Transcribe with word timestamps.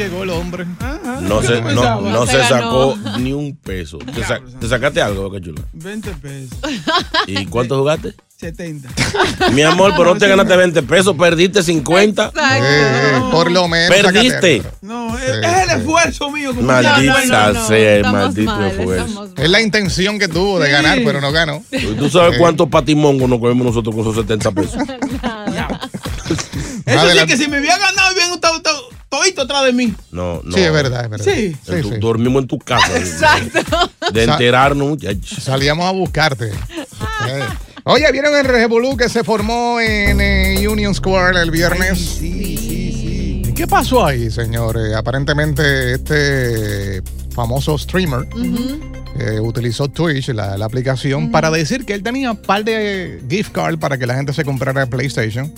llegó 0.00 0.22
el 0.22 0.30
hombre. 0.30 0.66
No 1.22 1.42
se, 1.42 1.60
no, 1.60 2.00
no 2.00 2.26
se 2.26 2.42
sacó 2.44 2.96
ni 3.18 3.32
un 3.32 3.54
peso. 3.56 3.98
¿Te, 3.98 4.24
sa- 4.24 4.40
te 4.58 4.68
sacaste 4.68 5.00
algo, 5.02 5.22
Boca 5.24 5.40
Chula? 5.40 5.60
20 5.72 6.10
pesos. 6.12 6.58
¿Y 7.26 7.46
cuánto 7.46 7.78
jugaste? 7.78 8.14
70. 8.38 8.88
Mi 9.52 9.60
amor, 9.62 9.92
pero 9.98 10.14
no 10.14 10.18
te 10.18 10.26
ganaste 10.26 10.56
20 10.56 10.82
pesos, 10.84 11.14
perdiste 11.14 11.62
50. 11.62 12.32
Eh, 12.34 13.20
por 13.30 13.50
lo 13.50 13.68
menos. 13.68 13.94
Perdiste. 13.94 14.62
No, 14.80 15.18
es, 15.18 15.24
es 15.28 15.62
el 15.70 15.80
esfuerzo 15.80 16.30
mío. 16.30 16.54
que 16.54 16.62
Maldita 16.62 17.52
No, 17.52 17.52
no, 17.52 17.68
sea 17.68 17.96
el 17.96 18.02
maldito 18.04 18.50
mal, 18.50 18.70
esfuerzo. 18.70 19.28
Es 19.36 19.50
la 19.50 19.60
intención 19.60 20.18
que 20.18 20.26
tuvo 20.28 20.58
de 20.58 20.70
ganar, 20.70 21.00
pero 21.04 21.20
no 21.20 21.30
ganó. 21.32 21.62
¿Tú 21.98 22.08
sabes 22.08 22.38
cuántos 22.38 22.68
patimongos 22.70 23.28
nos 23.28 23.40
comemos 23.40 23.66
nosotros 23.66 23.94
con 23.94 24.04
esos 24.04 24.16
70 24.16 24.52
pesos? 24.52 24.74
Eso 26.86 27.10
sí 27.10 27.26
que 27.26 27.36
si 27.36 27.48
me 27.48 27.58
había 27.58 27.76
ganado, 27.76 28.14
bien 28.14 28.32
estado 28.32 28.56
estado 28.56 28.80
todito 29.10 29.42
atrás 29.42 29.64
de 29.64 29.72
mí. 29.74 29.94
No, 30.12 30.40
no. 30.42 30.56
Sí, 30.56 30.62
es 30.62 30.72
verdad, 30.72 31.04
es 31.04 31.10
verdad. 31.10 31.24
Sí. 31.26 31.54
Sí, 31.66 31.72
En 31.72 31.82
tu- 31.82 31.88
sí. 31.90 31.96
Dormimos 31.98 32.42
en 32.42 32.48
tu 32.48 32.58
casa. 32.58 32.96
Exacto. 32.96 33.60
De 34.12 34.24
enterarnos, 34.24 34.88
muchachos. 34.88 35.42
Salíamos 35.42 35.84
a 35.84 35.90
buscarte. 35.90 36.46
Eh. 36.48 37.44
Oye, 37.84 38.10
¿vieron 38.12 38.34
el 38.36 38.44
revolú 38.44 38.96
que 38.96 39.08
se 39.08 39.24
formó 39.24 39.80
en 39.80 40.20
eh, 40.20 40.66
Union 40.68 40.94
Square 40.94 41.40
el 41.42 41.50
viernes? 41.50 41.98
Sí, 41.98 42.56
sí, 42.56 43.42
sí. 43.44 43.52
¿Qué 43.54 43.66
pasó 43.66 44.04
ahí, 44.06 44.30
señores? 44.30 44.94
Aparentemente 44.94 45.94
este 45.94 47.02
famoso 47.34 47.76
streamer 47.78 48.26
eh, 49.20 49.40
utilizó 49.40 49.88
Twitch, 49.88 50.28
la, 50.28 50.56
la 50.56 50.64
aplicación, 50.64 51.30
para 51.30 51.50
decir 51.50 51.84
que 51.84 51.92
él 51.94 52.02
tenía 52.02 52.30
un 52.32 52.36
par 52.38 52.64
de 52.64 53.20
gift 53.28 53.52
cards 53.52 53.78
para 53.78 53.98
que 53.98 54.06
la 54.06 54.14
gente 54.14 54.32
se 54.32 54.44
comprara 54.44 54.86
PlayStation. 54.86 55.52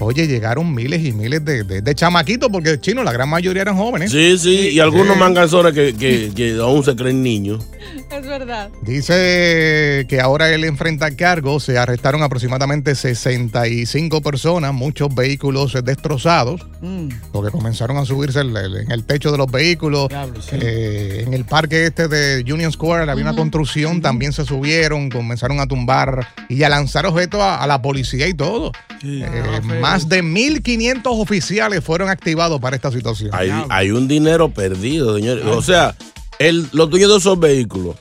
Oye, 0.00 0.26
llegaron 0.26 0.74
miles 0.74 1.04
y 1.04 1.12
miles 1.12 1.44
de, 1.44 1.64
de- 1.64 1.80
de 1.82 1.94
chamaquitos, 1.94 2.48
porque 2.50 2.78
chino, 2.80 3.02
la 3.02 3.12
gran 3.12 3.28
mayoría 3.28 3.62
eran 3.62 3.76
jóvenes. 3.76 4.10
Sí, 4.10 4.38
sí, 4.38 4.68
y 4.72 4.80
algunos 4.80 5.16
manganzones 5.16 5.72
que, 5.72 5.94
que, 5.94 6.32
que 6.34 6.56
aún 6.60 6.84
se 6.84 6.94
creen 6.96 7.22
niños. 7.22 7.64
Es 8.14 8.26
verdad. 8.26 8.70
Dice 8.82 10.06
que 10.08 10.20
ahora 10.20 10.50
él 10.54 10.64
enfrenta 10.64 11.14
cargos. 11.16 11.64
Se 11.64 11.78
arrestaron 11.78 12.22
aproximadamente 12.22 12.94
65 12.94 14.20
personas, 14.22 14.72
muchos 14.72 15.14
vehículos 15.14 15.76
destrozados, 15.84 16.60
Mm. 16.80 17.08
porque 17.32 17.50
comenzaron 17.50 17.96
a 17.96 18.04
subirse 18.04 18.40
el- 18.40 18.56
el- 18.56 18.76
en 18.76 18.90
el 18.92 19.04
techo 19.04 19.32
de 19.32 19.38
los 19.38 19.50
vehículos. 19.50 20.08
Diablo, 20.08 20.40
sí. 20.42 20.50
Eh, 20.52 21.24
en 21.26 21.34
el 21.34 21.44
parque 21.44 21.86
este 21.86 22.08
de 22.08 22.40
Union 22.52 22.70
Square 22.72 23.10
había 23.10 23.24
una 23.24 23.34
construcción, 23.36 24.00
también 24.00 24.32
se 24.32 24.44
subieron, 24.44 25.10
comenzaron 25.10 25.60
a 25.60 25.66
tumbar 25.66 26.26
y 26.48 26.62
a 26.62 26.68
lanzar 26.68 27.06
objetos 27.06 27.40
a, 27.40 27.62
a 27.62 27.66
la 27.66 27.80
policía 27.82 28.28
y 28.28 28.34
todo. 28.34 28.72
Sí, 29.00 29.22
Eh, 29.22 29.60
feo. 29.66 29.80
más 29.80 30.08
de 30.08 30.22
1.500 30.22 31.02
oficiales 31.20 31.82
fueron 31.82 32.08
activados 32.08 32.60
para 32.60 32.76
esta 32.76 32.90
situación. 32.90 33.30
Hay, 33.32 33.50
hay 33.70 33.90
un 33.90 34.06
dinero 34.08 34.50
perdido, 34.50 35.16
señores. 35.16 35.44
O 35.46 35.60
sea, 35.62 35.94
el, 36.38 36.66
los 36.72 36.90
dueños 36.90 37.10
de 37.10 37.16
esos 37.18 37.38
vehículos, 37.38 37.96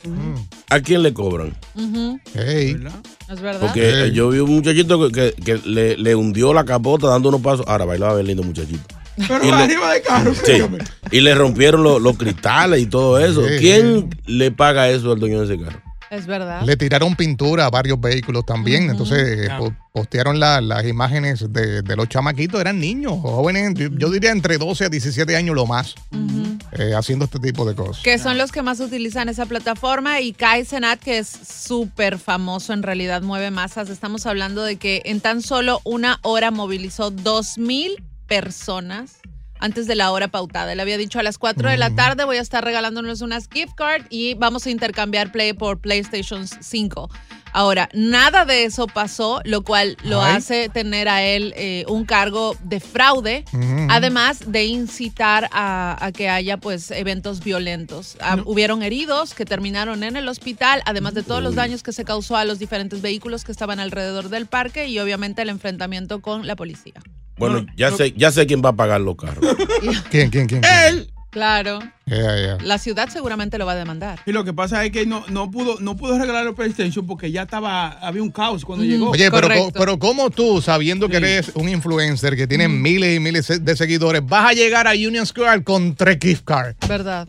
¿a 0.69 0.79
quién 0.79 1.03
le 1.03 1.13
cobran? 1.13 1.55
Hey. 2.33 2.73
¿Verdad? 2.73 2.93
Es 3.29 3.41
verdad. 3.41 3.61
Porque 3.61 4.05
eh, 4.07 4.11
yo 4.11 4.29
vi 4.29 4.39
un 4.39 4.55
muchachito 4.55 5.09
que, 5.11 5.33
que- 5.35 5.41
que 5.43 5.67
le, 5.67 5.97
le 5.97 6.15
hundió 6.15 6.53
la 6.53 6.65
capota 6.65 7.07
dando 7.07 7.29
unos 7.29 7.41
pasos. 7.41 7.65
Ahora 7.67 7.85
bailaba 7.85 8.15
bien 8.15 8.27
lindo 8.27 8.43
muchachito. 8.43 8.81
Pero 9.27 9.45
Y 9.45 9.49
arriba 9.49 9.93
de 9.93 10.01
carro, 10.01 10.33
Sí. 10.33 10.53
Y 11.11 11.19
le 11.21 11.35
rompieron 11.35 11.83
los, 11.83 12.01
los 12.01 12.17
cristales 12.17 12.81
y 12.81 12.87
todo 12.87 13.19
eso. 13.19 13.43
¿Quién 13.59 14.09
le 14.25 14.51
paga 14.51 14.89
eso 14.89 15.11
al 15.11 15.19
dueño 15.19 15.41
de 15.41 15.53
ese 15.53 15.63
carro? 15.63 15.81
Es 16.13 16.25
verdad. 16.27 16.61
Le 16.63 16.77
tiraron 16.77 17.15
pintura 17.15 17.65
a 17.65 17.69
varios 17.69 17.99
vehículos 17.99 18.45
también. 18.45 18.89
Entonces 18.89 19.47
eh, 19.47 19.49
po- 19.57 19.73
postearon 19.91 20.39
la- 20.39 20.61
las 20.61 20.85
imágenes 20.85 21.51
de, 21.51 21.81
de 21.81 21.95
los 21.95 22.07
chamaquitos. 22.09 22.61
Eran 22.61 22.79
niños, 22.79 23.13
jóvenes, 23.21 23.73
yo, 23.75 23.87
yo 23.97 24.09
diría 24.11 24.31
entre 24.31 24.57
12 24.57 24.85
a 24.85 24.89
17 24.89 25.35
años 25.35 25.55
lo 25.55 25.65
más, 25.65 25.95
eh, 26.73 26.93
haciendo 26.95 27.25
este 27.25 27.39
tipo 27.39 27.65
de 27.65 27.75
cosas. 27.75 28.03
Que 28.03 28.17
son 28.19 28.37
los 28.37 28.51
que 28.51 28.61
más 28.61 28.79
utilizan 28.79 29.29
esa 29.29 29.45
plataforma 29.45 30.21
y 30.21 30.33
Kai 30.33 30.65
Senat, 30.65 30.99
que 30.99 31.17
es 31.19 31.27
súper 31.27 32.17
famoso, 32.19 32.73
en 32.73 32.83
realidad 32.83 33.21
mueve 33.21 33.51
masas. 33.51 33.89
Estamos 33.89 34.25
hablando 34.25 34.63
de 34.63 34.75
que 34.77 35.01
en 35.05 35.19
tan 35.19 35.41
solo 35.41 35.81
una 35.83 36.19
hora 36.23 36.51
movilizó 36.51 37.09
dos 37.11 37.57
mil 37.57 38.03
personas 38.27 39.17
antes 39.63 39.87
de 39.87 39.95
la 39.95 40.11
hora 40.11 40.27
pautada. 40.27 40.73
Él 40.73 40.81
había 40.81 40.97
dicho 40.97 41.19
a 41.19 41.23
las 41.23 41.37
4 41.37 41.69
de 41.69 41.77
la 41.77 41.95
tarde 41.95 42.25
voy 42.25 42.35
a 42.35 42.41
estar 42.41 42.65
regalándonos 42.65 43.21
unas 43.21 43.47
gift 43.47 43.75
cards 43.75 44.05
y 44.09 44.33
vamos 44.33 44.65
a 44.65 44.69
intercambiar 44.69 45.31
Play 45.31 45.53
por 45.53 45.79
PlayStation 45.79 46.45
5. 46.45 47.09
Ahora, 47.53 47.87
nada 47.93 48.45
de 48.45 48.65
eso 48.65 48.87
pasó, 48.87 49.41
lo 49.45 49.61
cual 49.61 49.95
lo 50.03 50.21
Ay. 50.23 50.37
hace 50.37 50.69
tener 50.69 51.07
a 51.07 51.23
él 51.23 51.53
eh, 51.55 51.85
un 51.87 52.03
cargo 52.05 52.57
de 52.63 52.79
fraude, 52.79 53.45
además 53.89 54.51
de 54.51 54.65
incitar 54.65 55.49
a, 55.51 56.03
a 56.03 56.11
que 56.11 56.29
haya 56.29 56.57
pues 56.57 56.89
eventos 56.91 57.43
violentos. 57.43 58.17
Ah, 58.19 58.37
Hubieron 58.45 58.81
heridos 58.81 59.33
que 59.33 59.45
terminaron 59.45 60.03
en 60.03 60.17
el 60.17 60.27
hospital, 60.27 60.81
además 60.85 61.13
de 61.13 61.23
todos 61.23 61.43
los 61.43 61.55
daños 61.55 61.83
que 61.83 61.91
se 61.91 62.03
causó 62.03 62.35
a 62.37 62.45
los 62.45 62.59
diferentes 62.59 63.01
vehículos 63.01 63.43
que 63.43 63.51
estaban 63.51 63.79
alrededor 63.79 64.29
del 64.29 64.47
parque 64.47 64.87
y 64.87 64.97
obviamente 64.99 65.43
el 65.43 65.49
enfrentamiento 65.49 66.21
con 66.21 66.47
la 66.47 66.55
policía. 66.55 66.93
Bueno, 67.37 67.65
ya 67.75 67.91
sé, 67.91 68.13
ya 68.15 68.31
sé 68.31 68.45
quién 68.47 68.61
va 68.63 68.69
a 68.69 68.75
pagar 68.75 69.01
los 69.01 69.15
carros. 69.15 69.43
¿Quién, 70.09 70.29
quién, 70.29 70.47
quién? 70.47 70.61
quién? 70.61 70.63
Él. 70.87 71.09
Claro. 71.29 71.79
La 72.05 72.77
ciudad 72.77 73.09
seguramente 73.09 73.57
lo 73.57 73.65
va 73.65 73.73
a 73.73 73.75
demandar. 73.75 74.19
Y 74.25 74.31
lo 74.31 74.43
que 74.43 74.53
pasa 74.53 74.83
es 74.85 74.91
que 74.91 75.05
no, 75.05 75.23
no 75.29 75.49
pudo 75.49 75.77
no 75.79 75.95
pudo 75.95 76.17
regalar 76.17 76.45
el 76.45 76.53
PlayStation 76.53 77.05
porque 77.05 77.31
ya 77.31 77.43
estaba 77.43 77.87
había 77.87 78.21
un 78.21 78.31
caos 78.31 78.65
cuando 78.65 78.83
llegó. 78.83 79.11
Oye, 79.11 79.31
pero, 79.31 79.47
pero 79.73 79.99
¿cómo 79.99 80.29
tú, 80.29 80.61
sabiendo 80.61 81.07
que 81.07 81.17
eres 81.17 81.51
un 81.55 81.69
influencer 81.69 82.35
que 82.35 82.47
tiene 82.47 82.67
miles 82.67 83.15
y 83.15 83.19
miles 83.19 83.63
de 83.63 83.75
seguidores, 83.75 84.21
vas 84.25 84.51
a 84.51 84.53
llegar 84.53 84.87
a 84.87 84.91
Union 84.91 85.25
Square 85.25 85.63
con 85.63 85.95
tres 85.95 86.17
gift 86.21 86.43
cards? 86.43 86.75
¿Verdad? 86.87 87.27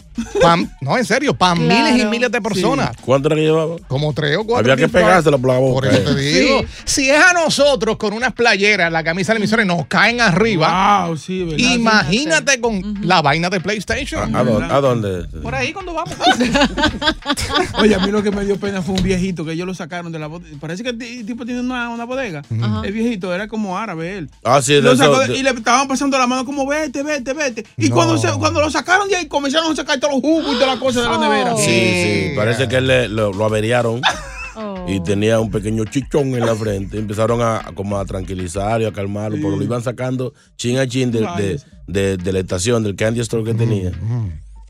No, 0.80 0.98
en 0.98 1.04
serio, 1.04 1.34
para 1.34 1.54
Claro. 1.54 1.84
miles 1.84 2.02
y 2.02 2.06
miles 2.06 2.32
de 2.32 2.40
personas. 2.40 2.90
¿Cuánto 3.00 3.28
era 3.28 3.36
que 3.36 3.42
llevaba? 3.42 3.76
Como 3.86 4.12
tres 4.12 4.36
o 4.36 4.44
cuatro. 4.44 4.72
Había 4.72 4.86
que 4.86 4.92
pegársela 4.92 5.38
por 5.38 5.50
la 5.50 5.58
boca. 5.58 5.74
Por 5.74 5.86
eso 5.86 6.14
te 6.14 6.20
eh. 6.20 6.40
digo. 6.40 6.60
Sí. 6.60 6.66
Si 6.84 7.10
es 7.10 7.22
a 7.22 7.32
nosotros 7.32 7.96
con 7.96 8.12
unas 8.12 8.32
playeras, 8.32 8.90
la 8.90 9.04
camisa 9.04 9.34
de 9.34 9.44
y 9.44 9.66
nos 9.66 9.86
caen 9.86 10.20
arriba, 10.20 11.06
Wow, 11.06 11.16
sí, 11.16 11.44
¿verdad? 11.44 11.58
imagínate 11.58 12.60
con 12.60 12.98
la 13.02 13.22
vaina 13.22 13.50
de 13.50 13.60
PlayStation. 13.60 14.34
¿A, 14.34 14.42
dónde, 14.42 14.63
a 14.70 14.80
dónde? 14.80 15.24
Por 15.42 15.54
ahí 15.54 15.72
cuando 15.72 15.94
vamos. 15.94 16.14
Oye, 17.80 17.94
a 17.94 17.98
mí 17.98 18.10
lo 18.10 18.22
que 18.22 18.30
me 18.30 18.44
dio 18.44 18.56
pena 18.58 18.82
fue 18.82 18.94
un 18.94 19.02
viejito 19.02 19.44
que 19.44 19.52
ellos 19.52 19.66
lo 19.66 19.74
sacaron 19.74 20.12
de 20.12 20.18
la 20.18 20.26
bodega. 20.26 20.56
Parece 20.60 20.82
que 20.82 20.90
el 20.90 20.98
ti- 20.98 21.24
tipo 21.24 21.44
tiene 21.44 21.60
una, 21.60 21.88
una 21.90 22.04
bodega. 22.04 22.42
El 22.84 22.92
viejito 22.92 23.34
era 23.34 23.48
como 23.48 23.76
árabe 23.78 24.18
él. 24.18 24.30
Ah, 24.44 24.60
sí, 24.62 24.74
de 24.74 24.82
Lo 24.82 24.96
sacó 24.96 25.20
de- 25.20 25.28
de- 25.28 25.38
y 25.38 25.42
le 25.42 25.50
estaban 25.50 25.88
pasando 25.88 26.18
la 26.18 26.26
mano 26.26 26.44
como 26.44 26.66
vete, 26.66 27.02
vete, 27.02 27.32
vete. 27.32 27.64
Y 27.76 27.88
No. 27.88 27.94
cuando, 27.96 28.18
se- 28.18 28.32
cuando 28.32 28.60
lo 28.60 28.70
sacaron 28.70 29.08
de 29.08 29.16
ahí 29.16 29.26
comenzaron 29.26 29.72
a 29.72 29.76
sacar 29.76 29.98
todos 30.00 30.14
los 30.14 30.22
jugos 30.22 30.44
y 30.54 30.54
todas 30.54 30.68
las 30.68 30.78
cosas 30.78 31.02
de 31.04 31.08
la 31.08 31.18
nevera. 31.18 31.56
Sí, 31.56 31.64
sí. 31.64 32.32
Parece 32.36 32.68
que 32.68 32.76
él 32.76 32.86
le- 32.86 33.08
lo, 33.08 33.32
lo 33.32 33.44
averiaron 33.44 34.00
Oh. 34.56 34.84
y 34.88 35.00
tenía 35.02 35.40
un 35.40 35.50
pequeño 35.50 35.84
chichón 35.84 36.28
en 36.36 36.46
la 36.46 36.54
frente. 36.54 36.96
Empezaron 36.96 37.42
a, 37.42 37.56
a 37.58 37.72
como 37.74 37.98
a 37.98 38.04
tranquilizar 38.04 38.80
y 38.80 38.84
a 38.84 38.92
calmarlo, 38.92 39.36
pero 39.38 39.56
lo 39.56 39.62
iban 39.64 39.82
sacando 39.82 40.32
chin 40.56 40.78
a 40.78 40.86
chin 40.86 41.10
de, 41.10 41.22
de- 41.36 41.60
de- 41.88 42.16
de 42.16 42.32
la 42.32 42.38
estación, 42.38 42.84
del 42.84 42.94
candy 42.94 43.18
store 43.20 43.42
que 43.42 43.54
tenía. 43.54 43.90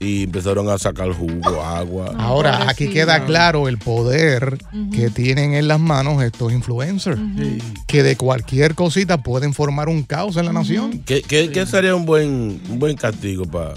Y 0.04 0.24
empezaron 0.24 0.68
a 0.68 0.76
sacar 0.78 1.10
jugo, 1.12 1.62
agua. 1.62 2.14
Ahora, 2.18 2.68
aquí 2.68 2.88
queda 2.90 3.24
claro 3.24 3.68
el 3.68 3.78
poder 3.78 4.58
que 4.92 5.08
tienen 5.10 5.54
en 5.54 5.66
las 5.68 5.80
manos 5.80 6.22
estos 6.22 6.52
influencers, 6.52 7.18
que 7.86 8.02
de 8.02 8.16
cualquier 8.16 8.74
cosita 8.74 9.22
pueden 9.22 9.54
formar 9.54 9.88
un 9.88 10.02
caos 10.02 10.36
en 10.36 10.44
la 10.46 10.52
nación. 10.52 11.02
¿Qué, 11.06 11.22
qué- 11.22 11.50
qué 11.50 11.64
sería 11.66 11.94
un 11.94 12.04
buen, 12.04 12.60
un 12.68 12.78
buen 12.78 12.96
castigo 12.96 13.44
para 13.46 13.74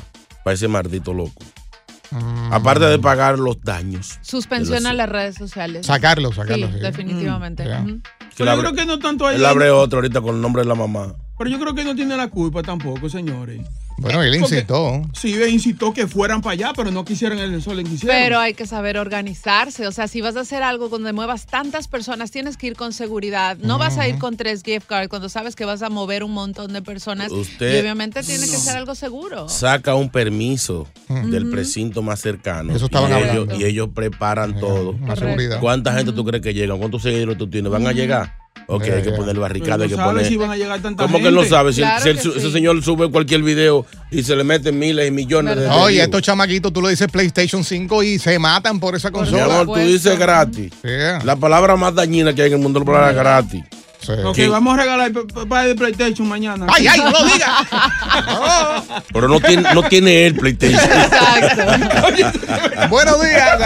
ese 0.53 0.67
maldito 0.67 1.13
loco? 1.13 1.43
Mm. 2.11 2.53
Aparte 2.53 2.85
de 2.85 2.99
pagar 2.99 3.37
los 3.37 3.61
daños. 3.61 4.17
Suspensión 4.21 4.85
a 4.85 4.93
las 4.93 5.09
redes 5.09 5.35
sociales. 5.35 5.85
Sacarlo, 5.85 6.31
sacarlo, 6.31 6.67
Sí, 6.67 6.73
sí. 6.75 6.79
definitivamente. 6.79 7.63
Mm. 7.65 8.01
Que 8.35 8.43
Pero 8.43 8.53
yo 8.55 8.59
creo 8.61 8.73
que 8.73 8.85
no 8.85 8.99
tanto 8.99 9.27
ahí. 9.27 9.35
Él 9.35 9.45
abre 9.45 9.69
otro 9.71 9.99
ahorita 9.99 10.21
con 10.21 10.35
el 10.35 10.41
nombre 10.41 10.61
de 10.63 10.67
la 10.69 10.75
mamá. 10.75 11.15
Pero 11.37 11.49
yo 11.49 11.59
creo 11.59 11.73
que 11.75 11.83
no 11.83 11.95
tiene 11.95 12.15
la 12.15 12.29
culpa 12.29 12.63
tampoco, 12.63 13.09
señores. 13.09 13.61
Bueno, 13.97 14.21
él 14.21 14.37
Porque- 14.39 14.55
incitó. 14.57 15.01
Sí, 15.13 15.33
él 15.33 15.49
incitó 15.49 15.91
que 15.93 16.07
fueran 16.07 16.41
para 16.41 16.53
allá, 16.53 16.71
pero 16.75 16.91
no 16.91 17.03
quisieran 17.03 17.39
el 17.39 17.61
sol 17.63 17.79
en 17.79 17.87
quisieran. 17.87 18.15
Pero 18.17 18.39
hay 18.39 18.53
que 18.53 18.67
saber 18.67 18.97
organizarse. 18.97 19.87
O 19.87 19.91
sea, 19.91 20.07
si 20.07 20.21
vas 20.21 20.35
a 20.35 20.41
hacer 20.41 20.61
algo 20.63 20.87
donde 20.87 21.13
muevas 21.13 21.45
tantas 21.47 21.87
personas, 21.87 22.29
tienes 22.31 22.57
que 22.57 22.67
ir 22.67 22.75
con 22.75 22.93
seguridad. 22.93 23.57
No 23.57 23.77
vas 23.79 23.97
a 23.97 24.07
ir 24.07 24.19
con 24.19 24.37
tres 24.37 24.61
gift 24.63 24.85
cards 24.87 25.09
cuando 25.09 25.29
sabes 25.29 25.55
que 25.55 25.65
vas 25.65 25.81
a 25.81 25.89
mover 25.89 26.23
un 26.23 26.31
montón 26.31 26.73
de 26.73 26.81
personas. 26.81 27.31
Usted- 27.31 27.75
y 27.75 27.79
obviamente 27.81 28.21
tiene 28.23 28.41
que 28.45 28.57
ser 28.57 28.77
algo 28.77 28.93
seguro. 28.95 29.49
Saca 29.49 29.95
un 29.95 30.09
permiso 30.09 30.87
del 31.09 31.49
precinto 31.49 32.01
más 32.01 32.19
cercano. 32.19 32.75
Eso 32.75 32.85
estaban 32.85 33.09
y, 33.09 33.13
hablando. 33.13 33.43
ellos, 33.45 33.59
y 33.59 33.65
ellos 33.65 33.89
preparan 33.93 34.59
todo. 34.59 34.95
La 35.07 35.15
seguridad. 35.15 35.59
¿Cuánta 35.59 35.93
gente 35.93 36.11
tú 36.11 36.23
crees 36.23 36.43
que 36.43 36.53
llegan? 36.53 36.77
¿Cuántos 36.77 37.01
seguidores 37.01 37.37
tú 37.37 37.49
tienes? 37.49 37.71
¿Van 37.71 37.87
a 37.87 37.91
llegar? 37.91 38.35
Ok, 38.69 38.83
hay 38.83 39.01
que 39.01 39.11
poner 39.11 39.39
barricada, 39.39 39.85
hay 39.85 39.89
que 39.89 39.95
poner. 39.95 40.25
si 40.25 40.35
van 40.35 40.51
a 40.51 40.57
llegar 40.57 40.81
tanta 40.81 41.03
¿Cómo 41.03 41.19
que 41.19 41.27
él 41.29 41.33
no 41.35 41.41
gente. 41.41 41.55
sabe? 41.55 41.71
Si, 41.73 41.79
Claro 41.81 42.03
que 42.03 42.17
sí. 42.17 42.31
ese 42.35 42.51
señor 42.51 42.83
sube 42.83 43.09
cualquier 43.09 43.41
video 43.41 43.85
y 44.11 44.23
se 44.23 44.35
le 44.35 44.43
meten 44.43 44.77
miles 44.77 45.07
y 45.07 45.11
millones 45.11 45.55
de 45.55 45.67
Oye, 45.67 46.01
estos 46.03 46.21
chamaquitos, 46.21 46.73
tú 46.73 46.81
lo 46.81 46.89
dices 46.89 47.07
PlayStation 47.09 47.63
5 47.63 48.03
y 48.03 48.19
se 48.19 48.37
matan 48.39 48.79
por 48.79 48.95
esa 48.95 49.09
Mi 49.09 49.13
consola. 49.19 49.61
amor, 49.61 49.67
tú 49.67 49.75
dices 49.87 50.19
gratis. 50.19 50.71
Yeah. 50.83 51.21
La 51.23 51.35
palabra 51.37 51.75
más 51.77 51.95
dañina 51.95 52.33
que 52.35 52.41
hay 52.41 52.47
en 52.49 52.55
el 52.57 52.59
mundo 52.61 52.79
es 52.79 52.85
la 52.85 52.91
palabra 52.93 53.13
gratis. 53.13 53.63
Sí. 54.07 54.13
Ok, 54.23 54.35
¿Qué? 54.37 54.47
vamos 54.47 54.73
a 54.73 54.77
regalar 54.81 55.07
el 55.07 55.13
p- 55.13 55.25
p- 55.45 55.55
de 55.67 55.75
PlayStation 55.75 56.25
mañana. 56.29 56.65
¡Ay, 56.73 56.87
ay, 56.87 57.01
no 57.01 57.11
lo 57.11 57.25
digas! 57.25 59.03
Pero 59.13 59.27
no 59.27 59.39
tiene, 59.41 59.73
no 59.73 59.83
tiene 59.83 60.27
él 60.27 60.35
PlayStation. 60.35 60.79
Exacto. 60.81 62.87
Buenos 62.89 63.21
días. 63.21 63.59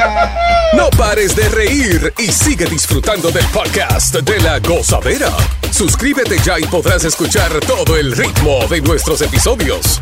No 0.73 0.89
pares 0.97 1.35
de 1.35 1.47
reír 1.49 2.11
y 2.17 2.31
sigue 2.31 2.65
disfrutando 2.65 3.29
del 3.29 3.45
podcast 3.47 4.15
de 4.15 4.39
la 4.41 4.57
gozadera. 4.59 5.29
Suscríbete 5.71 6.39
ya 6.43 6.57
y 6.59 6.63
podrás 6.63 7.03
escuchar 7.03 7.51
todo 7.67 7.95
el 7.97 8.11
ritmo 8.15 8.65
de 8.67 8.81
nuestros 8.81 9.21
episodios. 9.21 10.01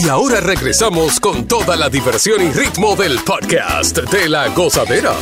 Y 0.00 0.08
ahora 0.08 0.40
regresamos 0.40 1.18
con 1.18 1.48
toda 1.48 1.74
la 1.74 1.88
diversión 1.88 2.40
y 2.40 2.52
ritmo 2.52 2.94
del 2.94 3.18
podcast 3.18 3.98
de 3.98 4.28
la 4.28 4.48
gozadera. 4.50 5.12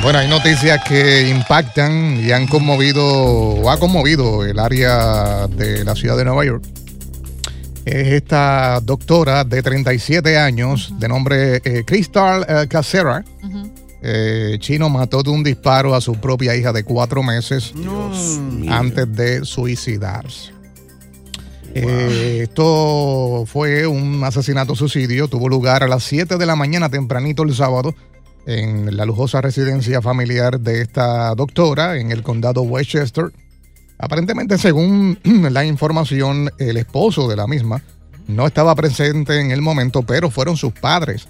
Bueno, 0.00 0.20
hay 0.20 0.28
noticias 0.28 0.80
que 0.84 1.28
impactan 1.28 2.24
y 2.24 2.30
han 2.30 2.46
conmovido 2.46 3.04
o 3.04 3.68
ha 3.68 3.76
conmovido 3.80 4.44
el 4.44 4.60
área 4.60 5.48
de 5.48 5.84
la 5.84 5.96
ciudad 5.96 6.16
de 6.16 6.24
Nueva 6.24 6.44
York. 6.44 6.62
Es 7.84 8.12
esta 8.12 8.78
doctora 8.80 9.42
de 9.42 9.60
37 9.60 10.38
años, 10.38 10.94
de 11.00 11.08
nombre 11.08 11.60
eh, 11.64 11.82
Crystal 11.84 12.46
eh, 12.48 12.68
Casera. 12.68 13.24
Eh, 14.02 14.56
Chino 14.60 14.88
mató 14.88 15.24
de 15.24 15.30
un 15.30 15.42
disparo 15.42 15.96
a 15.96 16.00
su 16.00 16.14
propia 16.14 16.54
hija 16.54 16.72
de 16.72 16.84
cuatro 16.84 17.24
meses 17.24 17.74
antes 18.68 19.12
de 19.12 19.44
suicidarse. 19.44 20.53
Eh, 21.74 22.40
esto 22.42 23.44
fue 23.46 23.86
un 23.86 24.22
asesinato-suicidio. 24.24 25.28
Tuvo 25.28 25.48
lugar 25.48 25.82
a 25.82 25.88
las 25.88 26.04
7 26.04 26.36
de 26.38 26.46
la 26.46 26.54
mañana, 26.56 26.88
tempranito 26.88 27.42
el 27.42 27.54
sábado, 27.54 27.94
en 28.46 28.96
la 28.96 29.04
lujosa 29.04 29.40
residencia 29.40 30.00
familiar 30.02 30.60
de 30.60 30.82
esta 30.82 31.34
doctora 31.34 31.96
en 31.98 32.12
el 32.12 32.22
condado 32.22 32.62
Westchester. 32.62 33.32
Aparentemente, 33.98 34.58
según 34.58 35.18
la 35.24 35.64
información, 35.64 36.50
el 36.58 36.76
esposo 36.76 37.28
de 37.28 37.36
la 37.36 37.46
misma 37.46 37.82
no 38.28 38.46
estaba 38.46 38.74
presente 38.74 39.40
en 39.40 39.50
el 39.50 39.60
momento, 39.62 40.02
pero 40.02 40.30
fueron 40.30 40.56
sus 40.56 40.72
padres 40.72 41.28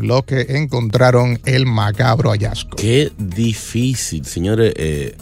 los 0.00 0.24
que 0.24 0.40
encontraron 0.56 1.38
el 1.44 1.66
macabro 1.66 2.30
hallazgo. 2.30 2.76
Qué 2.76 3.12
difícil, 3.18 4.24
señores. 4.24 4.72
eh, 4.76 5.16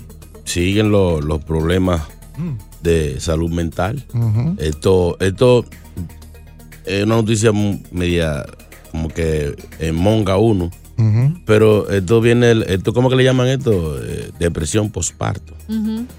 siguen 0.44 0.90
lo- 0.92 1.20
los 1.20 1.42
problemas 1.44 2.02
de 2.82 3.20
salud 3.20 3.50
mental. 3.50 4.04
Esto, 4.58 5.16
esto 5.20 5.64
es 6.86 7.04
una 7.04 7.16
noticia 7.16 7.52
media 7.92 8.44
como 8.90 9.08
que 9.08 9.54
en 9.78 9.94
monga 9.94 10.36
uno. 10.36 10.70
Pero 11.46 11.88
esto 11.90 12.20
viene, 12.20 12.52
esto, 12.66 12.92
¿cómo 12.92 13.08
que 13.08 13.16
le 13.16 13.24
llaman 13.24 13.48
esto? 13.48 13.96
Eh, 14.04 14.30
depresión 14.38 14.90
posparto. 14.90 15.54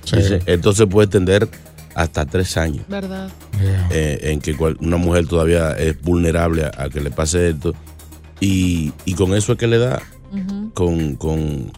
Sí. 0.05 0.15
Esto 0.47 0.73
se 0.73 0.87
puede 0.87 1.05
extender 1.05 1.47
hasta 1.93 2.25
tres 2.25 2.57
años. 2.57 2.85
¿Verdad? 2.89 3.29
Yeah. 3.61 3.89
eh, 3.91 4.19
en 4.31 4.39
que 4.39 4.55
cual- 4.57 4.77
una 4.79 4.97
mujer 4.97 5.27
todavía 5.27 5.73
es 5.73 6.01
vulnerable 6.01 6.63
a, 6.65 6.71
a 6.85 6.89
que 6.89 6.99
le 6.99 7.11
pase 7.11 7.49
esto. 7.49 7.75
Y, 8.39 8.91
y 9.05 9.13
con 9.13 9.35
eso 9.35 9.51
es 9.51 9.59
que 9.59 9.67
le 9.67 9.77
da, 9.77 10.01
con, 10.73 11.15
con 11.15 11.71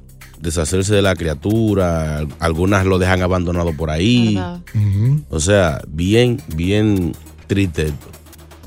deshacerse 0.44 0.94
de 0.94 1.02
la 1.02 1.16
criatura, 1.16 2.18
al- 2.20 2.28
algunas 2.40 2.86
lo 2.86 3.00
dejan 3.00 3.22
abandonado 3.24 3.74
por 3.76 3.90
ahí. 3.90 4.36
¿Verdad? 4.36 4.60
O 5.30 5.40
sea, 5.40 5.82
bien, 5.88 6.40
bien 6.56 7.14
triste. 7.48 7.84
esto. 7.88 8.08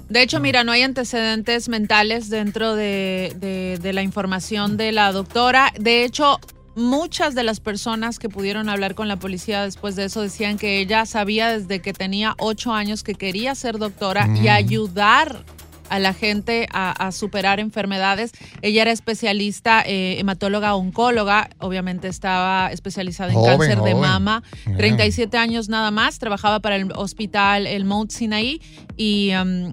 De 0.08 0.22
hecho, 0.22 0.38
mira, 0.40 0.62
no 0.64 0.72
hay 0.72 0.82
antecedentes 0.82 1.68
mentales 1.68 2.30
dentro 2.30 2.74
de, 2.74 3.34
de- 3.40 3.78
de 3.82 3.92
la 3.92 4.02
información 4.02 4.76
de 4.76 4.92
la 4.92 5.10
doctora. 5.12 5.72
De 5.78 6.04
hecho, 6.04 6.38
muchas 6.76 7.34
de 7.34 7.42
las 7.42 7.58
personas 7.58 8.18
que 8.18 8.28
pudieron 8.28 8.68
hablar 8.68 8.94
con 8.94 9.08
la 9.08 9.16
policía 9.18 9.62
después 9.64 9.96
de 9.96 10.04
eso 10.04 10.20
decían 10.22 10.58
que 10.58 10.78
ella 10.80 11.06
sabía 11.06 11.48
desde 11.58 11.80
que 11.80 11.92
tenía 11.92 12.34
ocho 12.38 12.72
años 12.72 13.02
que 13.02 13.14
quería 13.14 13.54
ser 13.54 13.78
doctora 13.78 14.28
y 14.42 14.48
ayudar 14.48 15.44
a 15.88 15.98
la 15.98 16.14
gente 16.14 16.68
a, 16.72 16.90
a 16.92 17.12
superar 17.12 17.60
enfermedades. 17.60 18.32
Ella 18.62 18.82
era 18.82 18.92
especialista, 18.92 19.82
eh, 19.86 20.18
hematóloga, 20.18 20.74
oncóloga, 20.74 21.50
obviamente 21.58 22.08
estaba 22.08 22.70
especializada 22.72 23.30
en 23.30 23.36
Joven, 23.36 23.58
cáncer 23.58 23.82
de 23.82 23.94
mama, 23.94 24.42
Yeah. 24.66 24.76
37 24.76 25.36
años 25.36 25.68
nada 25.68 25.90
más, 25.90 26.18
trabajaba 26.18 26.60
para 26.60 26.76
el 26.76 26.90
hospital 26.92 27.66
El 27.66 27.84
Mount 27.84 28.10
Sinai 28.10 28.60
y 28.96 29.32
um, 29.34 29.72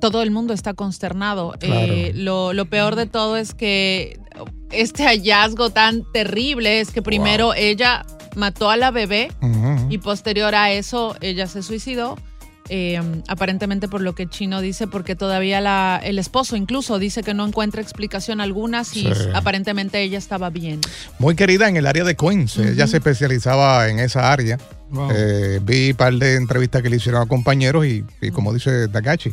todo 0.00 0.22
el 0.22 0.30
mundo 0.30 0.52
está 0.52 0.74
consternado. 0.74 1.54
Claro. 1.60 1.92
Eh, 1.92 2.12
lo, 2.14 2.52
lo 2.52 2.66
peor 2.66 2.96
de 2.96 3.06
todo 3.06 3.36
es 3.36 3.54
que 3.54 4.18
este 4.70 5.04
hallazgo 5.04 5.70
tan 5.70 6.04
terrible 6.12 6.80
es 6.80 6.90
que 6.90 7.02
primero 7.02 7.54
ella 7.54 8.04
mató 8.34 8.70
a 8.70 8.76
la 8.76 8.90
bebé 8.90 9.30
y 9.90 9.98
posterior 9.98 10.54
a 10.54 10.72
eso 10.72 11.14
ella 11.20 11.46
se 11.46 11.62
suicidó. 11.62 12.16
Eh, 12.68 13.00
aparentemente 13.28 13.88
por 13.88 14.00
lo 14.00 14.14
que 14.14 14.28
Chino 14.28 14.60
dice, 14.60 14.86
porque 14.86 15.14
todavía 15.16 15.60
la, 15.60 16.00
el 16.02 16.18
esposo 16.18 16.56
incluso 16.56 16.98
dice 16.98 17.22
que 17.22 17.34
no 17.34 17.46
encuentra 17.46 17.82
explicación 17.82 18.40
alguna 18.40 18.84
si 18.84 19.02
Sí. 19.02 19.28
aparentemente 19.34 20.00
ella 20.02 20.18
estaba 20.18 20.50
bien. 20.50 20.80
Muy 21.18 21.34
querida 21.34 21.68
en 21.68 21.76
el 21.76 21.86
área 21.86 22.04
de 22.04 22.14
Queens. 22.16 22.56
Ella 22.58 22.86
se 22.86 22.98
especializaba 22.98 23.88
en 23.88 23.98
esa 23.98 24.32
área. 24.32 24.58
Wow. 24.90 25.08
Eh, 25.14 25.60
vi 25.62 25.90
un 25.90 25.96
par 25.96 26.12
de 26.14 26.36
entrevistas 26.36 26.82
que 26.82 26.90
le 26.90 26.96
hicieron 26.96 27.22
a 27.22 27.26
compañeros 27.26 27.86
y, 27.86 28.04
y 28.20 28.30
como 28.30 28.52
dice 28.52 28.88
Takachi, 28.88 29.30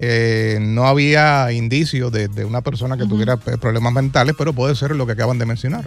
eh, 0.00 0.58
no 0.62 0.86
había 0.86 1.52
indicios 1.52 2.10
de, 2.10 2.28
de 2.28 2.44
una 2.46 2.62
persona 2.62 2.96
que 2.96 3.04
tuviera 3.06 3.34
eh, 3.46 3.58
problemas 3.60 3.92
mentales, 3.92 4.34
pero 4.36 4.52
puede 4.54 4.74
ser 4.74 4.96
lo 4.96 5.04
que 5.06 5.12
acaban 5.12 5.38
de 5.38 5.44
mencionar. 5.46 5.84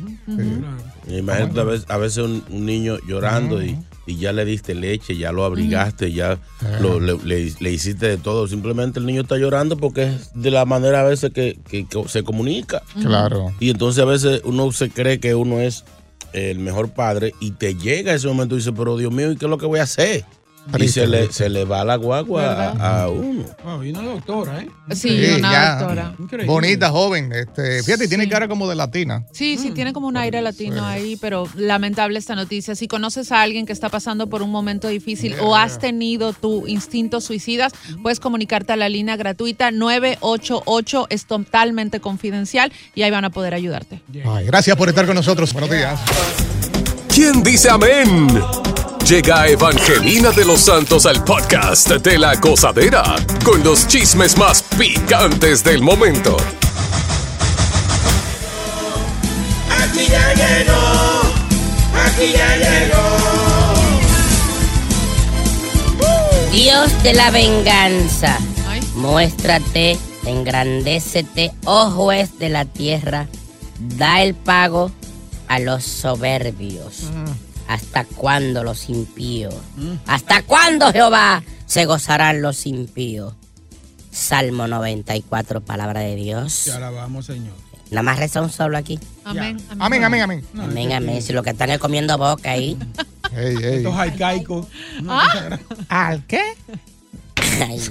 Imagínate 1.08 1.60
a 1.60 1.64
veces, 1.64 1.86
a 1.90 1.98
veces 1.98 2.24
un, 2.24 2.44
un 2.50 2.66
niño 2.66 2.98
llorando 3.08 3.64
y, 3.64 3.78
y 4.08 4.18
ya 4.18 4.34
le 4.34 4.46
diste 4.46 4.74
leche, 4.74 5.16
ya 5.18 5.32
lo 5.32 5.44
abrigaste, 5.46 6.12
ya 6.14 6.40
lo- 6.82 7.00
le, 7.00 7.18
le- 7.24 7.54
le 7.60 7.72
hiciste 7.72 8.08
de 8.08 8.18
todo. 8.18 8.48
Simplemente 8.48 9.00
el 9.00 9.06
niño 9.06 9.22
está 9.22 9.38
llorando 9.38 9.78
porque 9.78 10.04
es 10.04 10.32
de 10.34 10.50
la 10.50 10.66
manera 10.66 11.02
a 11.02 11.04
veces 11.04 11.32
que, 11.34 11.60
que- 11.70 11.86
que 11.86 12.08
se 12.08 12.24
comunica. 12.24 12.82
Claro. 13.02 13.54
Y 13.60 13.70
entonces 13.70 14.02
a 14.02 14.06
veces 14.06 14.42
uno 14.46 14.72
se 14.72 14.90
cree 14.90 15.20
que 15.20 15.36
uno 15.36 15.60
es 15.60 15.84
el 16.34 16.60
mejor 16.60 16.90
padre 16.90 17.34
y 17.40 17.52
te 17.52 17.76
llega 17.76 18.14
ese 18.14 18.28
momento 18.28 18.56
y 18.56 18.60
dice, 18.60 18.72
pero 18.74 18.98
Dios 18.98 19.12
mío, 19.12 19.32
¿y 19.32 19.38
qué 19.38 19.46
es 19.46 19.50
lo 19.50 19.58
que 19.58 19.66
voy 19.66 19.80
a 19.80 19.84
hacer? 19.84 20.26
Y 20.80 20.88
se 20.90 21.08
le, 21.08 21.32
se 21.32 21.50
le 21.50 21.66
va 21.66 21.84
la 21.86 21.96
guagua 21.96 22.72
a, 22.72 23.04
a 23.04 23.10
uno. 23.10 23.44
Wow, 23.64 23.84
y 23.84 23.90
una 23.92 24.02
doctora, 24.02 24.62
¿eh? 24.62 24.70
Sí, 24.96 25.26
una 25.40 25.52
ya. 25.52 25.76
doctora. 25.80 26.16
Bonita, 26.46 26.90
joven. 26.90 27.32
Este, 27.34 27.84
fíjate, 27.84 28.04
Sí. 28.04 28.10
tiene 28.10 28.28
cara 28.30 28.48
como 28.48 28.68
de 28.68 28.76
latina. 28.76 29.26
Sí, 29.32 29.58
sí, 29.58 29.72
tiene 29.72 29.94
como 29.94 30.08
un 30.08 30.18
aire 30.18 30.42
latino 30.42 30.86
ahí, 30.86 31.18
pero 31.18 31.48
lamentable 31.56 32.20
esta 32.20 32.36
noticia. 32.36 32.76
Si 32.76 32.88
conoces 32.88 33.32
a 33.32 33.42
alguien 33.42 33.66
que 33.66 33.74
está 33.74 33.90
pasando 33.90 34.28
por 34.28 34.42
un 34.42 34.52
momento 34.52 34.88
difícil 34.88 35.36
o 35.42 35.56
has 35.56 35.80
tenido 35.80 36.34
tu 36.34 36.68
instinto 36.68 37.22
suicidas, 37.22 37.72
puedes 38.04 38.20
comunicarte 38.20 38.74
a 38.74 38.76
la 38.76 38.90
línea 38.90 39.16
gratuita 39.16 39.72
988, 39.72 41.08
es 41.10 41.26
totalmente 41.26 42.00
confidencial 42.00 42.72
y 42.96 43.04
ahí 43.04 43.12
van 43.12 43.26
a 43.26 43.30
poder 43.30 43.54
ayudarte. 43.54 44.02
Ay, 44.26 44.46
gracias 44.46 44.76
por 44.76 44.90
estar 44.90 45.06
con 45.06 45.16
nosotros. 45.16 45.52
Buenos 45.54 45.72
días. 45.72 46.00
¿Quién 47.14 47.42
dice 47.42 47.70
amén? 47.70 48.28
Llega 49.08 49.48
Evangelina 49.48 50.32
de 50.32 50.44
los 50.44 50.60
Santos 50.60 51.06
al 51.06 51.24
podcast 51.24 51.90
de 51.90 52.18
la 52.18 52.36
gozadera 52.36 53.16
con 53.46 53.64
los 53.64 53.88
chismes 53.88 54.38
más 54.38 54.62
picantes 54.78 55.64
del 55.64 55.82
momento. 55.82 56.36
Aquí 59.72 60.08
ya 60.10 60.34
llegó, 60.34 61.22
aquí 62.06 62.34
ya 62.34 62.58
llegó. 62.58 63.02
Dios 66.52 67.04
de 67.04 67.14
la 67.14 67.32
venganza, 67.32 68.38
muéstrate, 68.96 69.98
engrandécete, 70.26 71.54
oh 71.64 71.92
juez 71.92 72.38
de 72.40 72.50
la 72.50 72.66
tierra, 72.66 73.28
da 73.80 74.22
el 74.22 74.36
pago 74.36 74.92
a 75.48 75.60
los 75.60 75.86
soberbios. 75.86 77.04
¿Hasta 77.68 78.06
cuándo 78.06 78.64
los 78.64 78.90
impíos? 78.90 79.56
¿Hasta 80.06 80.44
cuándo, 80.44 80.92
Jehová, 80.92 81.44
se 81.66 81.86
gozarán 81.86 82.42
los 82.42 82.66
impíos? 82.66 83.34
Salmo 84.12 84.68
94, 84.68 85.62
palabra 85.62 86.00
de 86.02 86.16
Dios. 86.16 86.64
Te 86.66 86.72
alabamos, 86.72 87.26
Señor. 87.26 87.54
Nada 87.92 88.04
más 88.04 88.20
reza 88.20 88.42
un 88.42 88.50
solo 88.50 88.78
aquí. 88.78 89.00
Amén. 89.24 89.58
Amén, 89.80 90.04
amén, 90.04 90.22
amén. 90.22 90.46
Amén, 90.58 90.92
amén. 90.94 91.22
Si 91.22 91.34
lo 91.34 91.44
que 91.44 91.52
están 91.52 91.70
es 91.70 91.80
comiendo 91.80 92.18
boca 92.18 92.52
ahí. 92.52 92.78
Estos 93.36 93.96
arcaicos. 93.96 94.68
¿Al 95.90 96.26
qué? 96.26 96.42
Ay, 97.62 97.82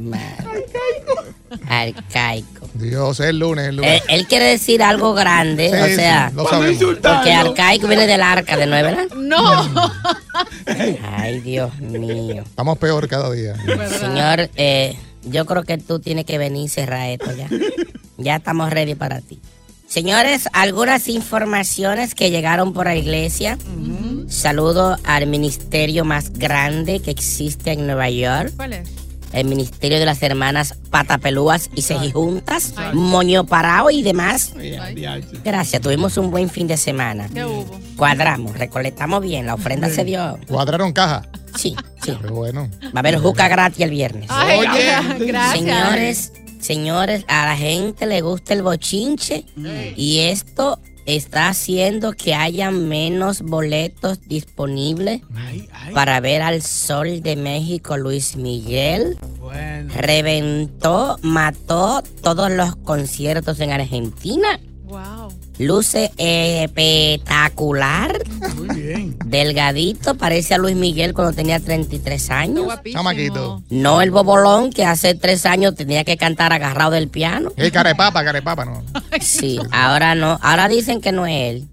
madre. 0.00 0.66
Arcaico. 1.68 2.68
Dios, 2.74 3.20
es 3.20 3.26
el 3.28 3.38
lunes, 3.40 3.68
el 3.68 3.76
lunes. 3.76 4.02
Él, 4.08 4.20
él 4.20 4.26
quiere 4.26 4.44
decir 4.46 4.82
algo 4.82 5.12
grande, 5.14 5.68
Sí, 5.70 5.76
o 5.76 5.86
sí, 5.86 5.94
sea, 5.96 6.30
lo 6.34 6.48
sabemos. 6.48 6.82
porque 7.02 7.32
arcaico 7.32 7.88
viene 7.88 8.06
del 8.06 8.22
arca 8.22 8.56
de 8.56 8.66
nuevo, 8.66 8.88
¿verdad? 8.88 9.14
No. 9.16 9.92
Ay, 11.16 11.40
Dios 11.40 11.76
mío. 11.80 12.42
Estamos 12.46 12.78
peor 12.78 13.08
cada 13.08 13.30
día. 13.32 13.54
Señor, 13.98 14.50
eh, 14.56 14.96
yo 15.24 15.44
creo 15.46 15.64
que 15.64 15.78
tú 15.78 15.98
tienes 15.98 16.24
que 16.24 16.38
venir 16.38 16.64
y 16.66 16.68
cerrar 16.68 17.08
esto 17.10 17.30
ya. 17.36 17.48
Ya 18.16 18.36
estamos 18.36 18.70
ready 18.70 18.94
para 18.94 19.20
ti. 19.20 19.40
Señores, 19.88 20.48
algunas 20.52 21.08
informaciones 21.08 22.14
que 22.14 22.30
llegaron 22.30 22.72
por 22.72 22.86
la 22.86 22.94
iglesia. 22.94 23.58
Saludo 24.28 24.96
al 25.04 25.26
ministerio 25.26 26.04
más 26.04 26.32
grande 26.32 27.00
que 27.00 27.10
existe 27.10 27.72
en 27.72 27.86
Nueva 27.86 28.08
York. 28.08 28.52
¿Cuál 28.54 28.74
es? 28.74 28.88
El 29.32 29.46
ministerio 29.46 29.98
de 29.98 30.04
las 30.04 30.22
hermanas 30.22 30.74
Patapelúas 30.90 31.70
y 31.74 31.82
Cejijuntas, 31.82 32.74
Moño 32.92 33.46
Parao 33.46 33.90
y 33.90 34.02
demás. 34.02 34.52
Gracias, 35.44 35.80
tuvimos 35.80 36.16
un 36.16 36.30
buen 36.30 36.50
fin 36.50 36.66
de 36.66 36.76
semana. 36.76 37.28
¿Qué 37.32 37.44
hubo? 37.44 37.78
Cuadramos, 37.96 38.58
recolectamos 38.58 39.22
bien, 39.22 39.46
la 39.46 39.54
ofrenda 39.54 39.88
se 39.88 40.04
dio. 40.04 40.38
¿Cuadraron 40.48 40.92
caja? 40.92 41.22
Sí, 41.56 41.76
sí. 42.02 42.12
Qué 42.20 42.28
bueno. 42.28 42.68
Va 42.84 42.90
a 42.96 42.98
haber 43.00 43.18
juca 43.18 43.48
gratis 43.48 43.80
el 43.80 43.90
viernes. 43.90 44.26
Ay, 44.28 44.60
gracias. 45.18 45.52
Señores, 45.52 46.32
señores, 46.60 47.24
a 47.28 47.46
la 47.46 47.56
gente 47.56 48.06
le 48.06 48.20
gusta 48.20 48.54
el 48.54 48.62
bochinche 48.62 49.44
y 49.96 50.20
esto 50.20 50.78
está 51.16 51.48
haciendo 51.48 52.12
que 52.12 52.34
haya 52.34 52.70
menos 52.70 53.42
boletos 53.42 54.20
disponibles 54.26 55.22
para 55.94 56.20
ver 56.20 56.42
al 56.42 56.62
Sol 56.62 57.22
de 57.22 57.36
México 57.36 57.96
Luis 57.96 58.36
Miguel. 58.36 59.18
Reventó, 59.88 61.18
mató 61.22 62.02
todos 62.22 62.50
los 62.50 62.76
conciertos 62.76 63.60
en 63.60 63.72
Argentina. 63.72 64.60
Wow. 64.84 65.19
Luce 65.60 66.10
espectacular. 66.16 68.18
Muy 68.56 68.80
bien. 68.80 69.16
Delgadito, 69.26 70.14
parece 70.14 70.54
a 70.54 70.58
Luis 70.58 70.74
Miguel 70.74 71.12
cuando 71.12 71.34
tenía 71.34 71.60
33 71.60 72.30
años. 72.30 72.66
Chamaquito. 72.90 73.62
No 73.68 74.00
el 74.00 74.10
bobolón 74.10 74.70
que 74.70 74.86
hace 74.86 75.14
tres 75.14 75.44
años 75.44 75.74
tenía 75.74 76.02
que 76.04 76.16
cantar 76.16 76.54
agarrado 76.54 76.92
del 76.92 77.08
piano. 77.08 77.52
Eh, 77.58 77.70
carepapa, 77.70 78.24
carepapa, 78.24 78.64
no. 78.64 78.82
Sí, 79.20 79.60
ahora 79.70 80.14
no. 80.14 80.38
Ahora 80.40 80.66
dicen 80.66 81.02
que 81.02 81.12
no 81.12 81.26
es 81.26 81.56
él. 81.56 81.68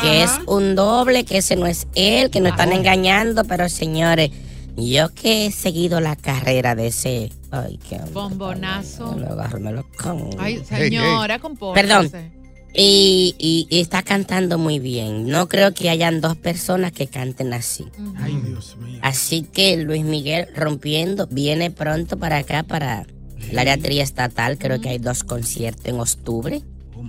Que 0.00 0.22
es 0.22 0.30
un 0.46 0.74
doble, 0.74 1.26
que 1.26 1.36
ese 1.36 1.54
no 1.54 1.66
es 1.66 1.86
él, 1.94 2.30
que 2.30 2.40
nos 2.40 2.52
están 2.52 2.72
engañando. 2.72 3.44
Pero 3.44 3.68
señores, 3.68 4.30
yo 4.74 5.12
que 5.14 5.44
he 5.46 5.52
seguido 5.52 6.00
la 6.00 6.16
carrera 6.16 6.74
de 6.74 6.86
ese. 6.86 7.30
Ay, 7.50 7.78
qué 7.86 7.96
hombre, 7.96 8.12
Bombonazo. 8.14 9.12
me 9.12 9.20
lo 9.20 9.32
agarro, 9.32 9.60
me 9.60 9.70
lo 9.70 9.84
como. 10.02 10.30
Ay, 10.38 10.64
señora, 10.64 11.38
compórtese. 11.38 11.86
Perdón. 11.86 12.41
Y, 12.74 13.34
y- 13.38 13.66
y 13.68 13.80
está 13.80 14.02
cantando 14.02 14.56
muy 14.58 14.78
bien. 14.78 15.26
No 15.26 15.48
creo 15.48 15.74
que 15.74 15.90
hayan 15.90 16.20
dos 16.20 16.36
personas 16.36 16.92
que 16.92 17.06
canten 17.06 17.52
así. 17.52 17.84
Ay, 18.18 18.40
Dios 18.46 18.76
mío. 18.78 18.98
Así 19.02 19.42
que 19.42 19.76
Luis 19.76 20.04
Miguel 20.04 20.46
rompiendo 20.56 21.26
viene 21.26 21.70
pronto 21.70 22.16
para 22.18 22.38
acá, 22.38 22.62
para 22.62 23.06
el 23.50 23.58
área 23.58 23.76
triestatal. 23.76 24.56
Creo 24.58 24.80
que 24.80 24.88
hay 24.88 24.98
dos 24.98 25.22
conciertos 25.22 25.84
en 25.86 26.00
octubre. 26.00 26.62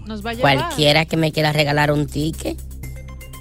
Nos 0.05 0.25
va 0.25 0.32
a 0.32 0.34
llevar. 0.34 0.58
Cualquiera 0.58 1.05
que 1.05 1.15
me 1.17 1.32
quiera 1.32 1.53
regalar 1.53 1.91
un 1.93 2.08
ticket, 2.08 2.58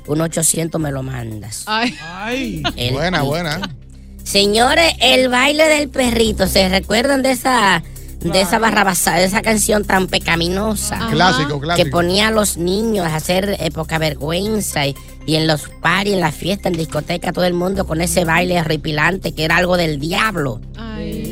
un 0.06 0.20
800 0.20 0.80
me 0.80 0.92
lo 0.92 1.02
mandas. 1.02 1.64
Ay. 1.66 1.92
Ay. 2.02 2.62
Buena, 2.92 3.18
ticket. 3.18 3.28
buena. 3.28 3.76
Señores, 4.22 4.92
el 5.00 5.28
baile 5.28 5.64
del 5.64 5.88
perrito, 5.88 6.46
¿se 6.46 6.68
recuerdan 6.68 7.22
de 7.22 7.32
esa 7.32 7.82
de 8.22 8.40
esa 8.40 8.58
barrabasada, 8.58 9.18
de 9.18 9.24
esa 9.24 9.42
canción 9.42 9.84
tan 9.84 10.06
pecaminosa. 10.06 10.96
Ajá. 10.96 11.10
Clásico, 11.10 11.60
clásico. 11.60 11.84
Que 11.84 11.90
ponía 11.90 12.28
a 12.28 12.30
los 12.30 12.56
niños 12.56 13.06
a 13.06 13.16
hacer 13.16 13.56
eh, 13.58 13.70
poca 13.70 13.98
vergüenza 13.98 14.86
y, 14.86 14.96
y 15.26 15.36
en 15.36 15.46
los 15.46 15.68
parties, 15.80 16.14
en 16.14 16.20
la 16.20 16.32
fiesta, 16.32 16.68
en 16.68 16.74
discoteca, 16.74 17.32
todo 17.32 17.44
el 17.44 17.54
mundo 17.54 17.86
con 17.86 18.00
ese 18.00 18.24
baile 18.24 18.60
horripilante 18.60 19.32
que 19.34 19.44
era 19.44 19.56
algo 19.56 19.76
del 19.76 19.98
diablo. 19.98 20.60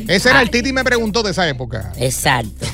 Ese 0.07 0.29
era 0.29 0.41
el 0.41 0.49
Titi 0.49 0.73
me 0.73 0.83
preguntó 0.83 1.23
de 1.23 1.31
esa 1.31 1.47
época. 1.47 1.93
Exacto. 1.97 2.65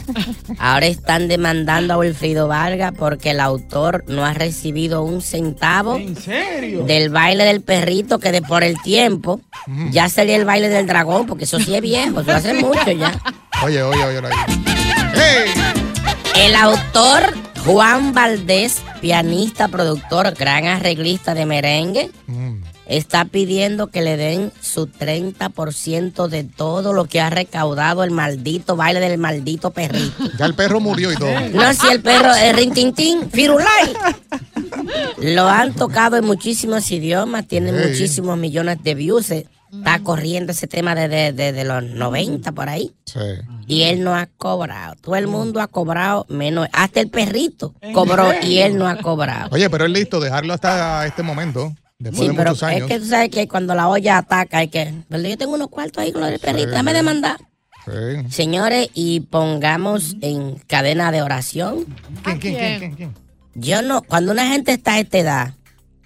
Ahora 0.57 0.88
están 0.88 1.27
demandando 1.27 1.93
a 1.93 1.97
Wilfrido 1.97 2.47
Vargas 2.47 2.93
porque 2.97 3.31
el 3.31 3.39
autor 3.39 4.03
no 4.07 4.25
ha 4.25 4.33
recibido 4.33 5.03
un 5.03 5.21
centavo 5.21 5.97
¿En 5.97 6.15
serio? 6.15 6.86
del 6.86 7.09
baile 7.09 7.43
del 7.43 7.62
perrito 7.62 8.17
que 8.19 8.31
de 8.31 8.41
por 8.41 8.63
el 8.63 8.81
tiempo 8.81 9.41
ya 9.91 10.09
sería 10.09 10.38
el 10.38 10.45
baile 10.45 10.69
del 10.69 10.88
dragón, 10.88 11.27
porque 11.27 11.43
eso 11.43 11.59
sí 11.59 11.75
es 11.75 11.81
viejo, 11.81 12.21
eso 12.21 12.31
hace 12.31 12.53
mucho 12.55 12.91
ya. 12.91 13.19
Oye, 13.64 13.82
oye, 13.84 14.04
oye. 14.04 14.20
oye. 14.20 14.30
El 16.36 16.56
autor 16.56 17.34
Juan 17.66 18.14
Valdés, 18.14 18.82
pianista, 19.02 19.68
productor, 19.68 20.34
gran 20.36 20.68
arreglista 20.68 21.34
de 21.34 21.46
merengue, 21.46 22.12
está 22.86 23.26
pidiendo 23.26 23.88
que 23.88 24.02
le 24.02 24.16
den 24.16 24.54
su 24.62 24.88
30% 24.88 26.28
de 26.28 26.44
todo 26.44 26.94
lo 26.94 27.06
que 27.06 27.20
ha 27.20 27.30
recaudado 27.30 28.04
el 28.04 28.12
maldito 28.12 28.76
baile 28.76 29.00
del 29.00 29.18
maldito 29.18 29.72
perrito. 29.72 30.14
Ya 30.38 30.46
el 30.46 30.54
perro 30.54 30.80
murió 30.80 31.12
y 31.12 31.16
todo. 31.16 31.32
No, 31.54 31.74
si 31.74 31.88
el 31.88 32.02
perro 32.02 32.34
es 32.34 32.56
rintintín, 32.56 33.30
firulai. 33.30 33.94
Lo 35.18 35.48
han 35.48 35.74
tocado 35.74 36.16
en 36.18 36.26
muchísimos 36.26 36.90
idiomas, 36.92 37.48
tiene 37.48 37.72
Ey. 37.72 37.90
muchísimos 37.90 38.38
millones 38.38 38.78
de 38.84 38.96
views. 38.96 39.34
Está 39.77 40.00
corriendo 40.00 40.51
ese 40.51 40.67
tema 40.67 40.96
desde 40.96 41.31
de, 41.34 41.51
de 41.53 41.63
los 41.63 41.84
90 41.84 42.51
por 42.51 42.69
ahí. 42.69 42.93
Sí. 43.05 43.19
Y 43.67 43.84
él 43.84 44.03
no 44.03 44.15
ha 44.15 44.25
cobrado. 44.25 44.96
Todo 45.01 45.15
el 45.15 45.27
mundo 45.27 45.62
ha 45.62 45.67
cobrado 45.67 46.25
menos. 46.29 46.67
Hasta 46.74 47.00
el 47.00 47.10
perrito 47.10 47.74
cobró 47.93 48.31
y 48.43 48.60
él 48.60 48.77
no 48.77 48.88
ha 48.88 48.98
cobrado. 48.98 49.50
Oye, 49.51 49.69
pero 49.69 49.86
es 49.86 49.91
listo 49.91 50.19
dejarlo 50.19 50.53
hasta 50.53 51.05
este 51.05 51.24
momento. 51.24 51.74
Después 52.00 52.22
Sí, 52.22 52.27
de 52.29 52.34
pero 52.36 52.50
muchos 52.51 52.69
es 52.69 52.75
años. 52.75 52.88
que 52.89 53.00
tú 53.00 53.05
sabes 53.05 53.29
que 53.29 53.48
cuando 53.48 53.74
la 53.74 53.88
olla 53.88 54.17
ataca 54.19 54.60
hay 54.60 54.67
que... 54.67 54.93
¿verdad? 55.10 55.29
Yo 55.29 55.38
tengo 55.38 55.55
unos 55.55 55.69
cuartos 55.69 56.03
ahí 56.03 56.12
con 56.12 56.22
lo 56.22 56.27
del 56.27 56.39
perrito, 56.39 56.69
déjame 56.69 56.93
demandar. 56.93 57.38
Sí. 57.86 58.29
Señores, 58.29 58.89
y 58.93 59.22
pongamos 59.22 60.15
en 60.22 60.55
cadena 60.67 61.12
de 61.12 61.22
oración. 61.22 61.86
¿Quién, 62.24 62.39
quién, 62.39 62.55
quién, 62.55 62.79
quién, 62.79 62.96
quién? 62.96 63.13
Yo 63.55 63.81
no, 63.81 64.03
cuando 64.03 64.31
una 64.31 64.46
gente 64.48 64.74
está 64.74 64.93
a 64.96 65.00
esta 65.00 65.17
edad, 65.17 65.53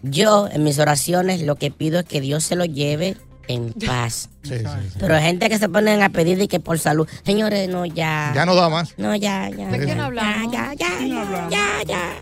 yo 0.01 0.47
en 0.51 0.63
mis 0.63 0.79
oraciones 0.79 1.41
lo 1.41 1.55
que 1.57 1.71
pido 1.71 1.99
es 1.99 2.05
que 2.05 2.21
Dios 2.21 2.43
se 2.45 2.55
lo 2.55 2.63
lleve 2.65 3.17
en 3.47 3.73
paz. 3.73 4.29
Sí, 4.43 4.57
sí, 4.57 4.65
sí. 4.65 4.97
Pero 4.99 5.15
hay 5.15 5.23
gente 5.23 5.49
que 5.49 5.57
se 5.59 5.69
ponen 5.69 6.01
a 6.01 6.09
pedir 6.09 6.41
y 6.41 6.47
que 6.47 6.59
por 6.59 6.79
salud. 6.79 7.07
Señores, 7.23 7.69
no, 7.69 7.85
ya. 7.85 8.31
Ya 8.35 8.45
no 8.45 8.55
da 8.55 8.69
más. 8.69 8.93
No, 8.97 9.15
ya, 9.15 9.49
ya. 9.49 9.67
¿De 9.69 9.77
quién 9.77 9.97
ya, 9.97 10.05
hablamos? 10.05 10.51
Ya, 10.51 10.73
ya, 10.73 10.99
ya, 10.99 11.49
ya, 11.49 11.83
ya. 11.87 12.21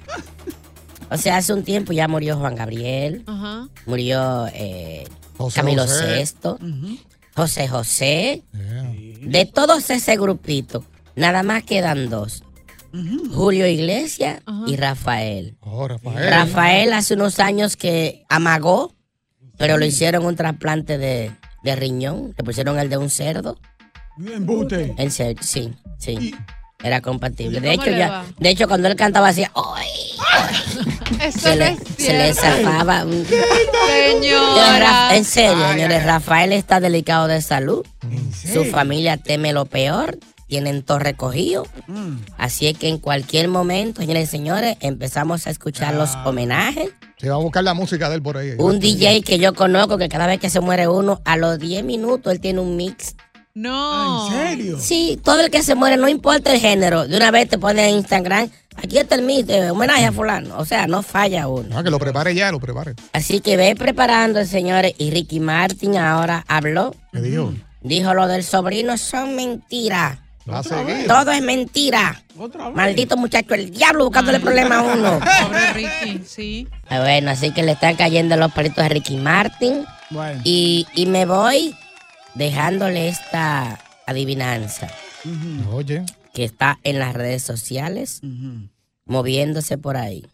O 1.11 1.17
sea, 1.17 1.37
hace 1.37 1.53
un 1.53 1.63
tiempo 1.63 1.91
ya 1.91 2.07
murió 2.07 2.37
Juan 2.37 2.55
Gabriel, 2.55 3.23
Ajá. 3.25 3.67
murió 3.85 4.47
eh, 4.53 5.05
José 5.37 5.55
Camilo 5.61 5.83
José. 5.83 6.23
VI, 6.43 7.01
José 7.35 7.67
José. 7.67 8.43
De 9.21 9.45
todos 9.45 9.89
ese 9.89 10.15
grupito, 10.17 10.83
nada 11.15 11.41
más 11.43 11.63
quedan 11.63 12.09
dos. 12.09 12.43
Julio 13.33 13.67
Iglesias 13.67 14.41
y 14.67 14.75
Rafael. 14.75 15.55
Oh, 15.61 15.87
Rafael. 15.87 16.29
Rafael 16.29 16.93
hace 16.93 17.13
unos 17.13 17.39
años 17.39 17.75
que 17.77 18.23
amagó, 18.29 18.93
pero 19.59 19.77
le 19.77 19.85
hicieron 19.87 20.25
un 20.25 20.35
trasplante 20.35 20.97
de, 20.97 21.31
de 21.63 21.75
riñón, 21.75 22.33
le 22.35 22.43
pusieron 22.43 22.79
el 22.79 22.89
de 22.89 22.97
un 22.97 23.09
cerdo. 23.11 23.59
Embute. 24.17 24.95
En 24.97 25.11
serio, 25.11 25.37
sí, 25.43 25.71
sí. 25.99 26.33
Era 26.81 27.01
compatible. 27.01 27.59
De 27.59 27.73
hecho, 27.73 27.89
ya, 27.91 28.23
de 28.37 28.49
hecho, 28.49 28.67
cuando 28.67 28.87
él 28.87 28.95
cantaba 28.95 29.27
hacía, 29.27 29.51
¡ay! 29.75 29.87
Eso 31.27 31.39
Se 31.39 31.49
no 31.49 31.55
le, 31.57 31.77
se 31.97 32.13
le 32.13 32.33
zafaba. 32.33 33.03
un- 33.03 33.25
Señora. 33.87 34.79
Ra- 34.79 35.15
En 35.15 35.25
serio, 35.25 35.67
señores, 35.71 36.05
Rafael 36.05 36.53
está 36.53 36.79
delicado 36.79 37.27
de 37.27 37.41
salud. 37.41 37.85
Su 38.53 38.63
familia 38.65 39.17
teme 39.17 39.51
lo 39.53 39.65
peor. 39.65 40.17
Tienen 40.49 40.81
todo 40.81 40.97
recogido. 40.97 41.67
Así 42.37 42.65
es 42.65 42.75
que 42.75 42.89
en 42.89 42.97
cualquier 42.97 43.47
momento, 43.49 44.01
señores 44.01 44.23
y 44.23 44.31
señores, 44.31 44.77
empezamos 44.79 45.45
a 45.45 45.51
escuchar 45.51 45.93
los 45.93 46.15
homenajes. 46.25 46.89
Se 47.17 47.29
va 47.29 47.35
a 47.35 47.39
buscar 47.39 47.63
la 47.63 47.75
música 47.75 48.09
de 48.09 48.15
él 48.15 48.23
por 48.23 48.35
ahí. 48.35 48.55
Un 48.57 48.79
DJ 48.79 49.21
que 49.21 49.37
yo 49.37 49.53
conozco 49.53 49.99
que 49.99 50.09
cada 50.09 50.25
vez 50.25 50.39
que 50.39 50.49
se 50.49 50.59
muere 50.59 50.87
uno, 50.87 51.21
a 51.23 51.37
los 51.37 51.59
10 51.59 51.83
minutos 51.83 52.33
él 52.33 52.39
tiene 52.41 52.61
un 52.61 52.75
mix. 52.77 53.15
No. 53.53 54.27
¿En 54.27 54.33
serio? 54.33 54.79
Sí, 54.79 55.19
todo 55.23 55.41
el 55.41 55.51
que 55.51 55.61
se 55.61 55.75
muere, 55.75 55.97
no 55.97 56.09
importa 56.09 56.51
el 56.51 56.59
género, 56.59 57.07
de 57.07 57.15
una 57.15 57.29
vez 57.29 57.47
te 57.47 57.59
pone 57.59 57.87
en 57.87 57.97
Instagram, 57.97 58.49
aquí 58.75 58.97
está 58.97 59.13
el 59.13 59.21
mix, 59.21 59.45
de 59.45 59.69
homenaje 59.69 60.05
a 60.05 60.11
fulano. 60.11 60.57
O 60.57 60.65
sea, 60.65 60.87
no 60.87 61.03
falla 61.03 61.47
uno. 61.47 61.77
Ah, 61.77 61.83
que 61.83 61.91
lo 61.91 61.99
prepare 61.99 62.33
ya, 62.33 62.51
lo 62.51 62.59
prepare. 62.59 62.95
Así 63.13 63.39
que 63.39 63.55
ve 63.55 63.75
preparando, 63.75 64.43
señores. 64.45 64.93
Y 64.97 65.11
Ricky 65.11 65.39
Martin 65.39 65.95
ahora 65.97 66.43
habló. 66.47 66.95
¿Qué 67.13 67.21
dijo? 67.21 67.53
Dijo 67.81 68.15
lo 68.15 68.27
del 68.27 68.43
sobrino 68.43 68.97
son 68.97 69.35
mentiras. 69.35 70.17
Va 70.47 70.59
a 70.59 70.63
seguir. 70.63 71.07
Todo 71.07 71.31
es 71.31 71.41
mentira. 71.41 72.21
Otra 72.37 72.67
vez. 72.67 72.75
Maldito 72.75 73.17
muchacho, 73.17 73.53
el 73.53 73.71
diablo 73.71 74.05
buscándole 74.05 74.39
problemas 74.39 74.79
a 74.79 74.81
uno. 74.93 75.19
Pobre 75.43 75.73
Ricky, 75.73 76.21
sí. 76.25 76.67
Ah, 76.87 76.99
Bueno, 76.99 77.31
así 77.31 77.51
que 77.51 77.63
le 77.63 77.73
están 77.73 77.95
cayendo 77.95 78.35
los 78.37 78.51
palitos 78.51 78.83
a 78.83 78.89
Ricky 78.89 79.17
Martin. 79.17 79.85
Bueno. 80.09 80.41
Y, 80.43 80.87
y 80.95 81.05
me 81.05 81.25
voy 81.25 81.75
dejándole 82.35 83.09
esta 83.09 83.79
adivinanza 84.07 84.87
Oye. 85.71 86.03
que 86.33 86.43
está 86.45 86.79
en 86.83 86.97
las 86.99 87.13
redes 87.13 87.43
sociales, 87.43 88.21
moviéndose 89.05 89.77
por 89.77 89.97
ahí. 89.97 90.25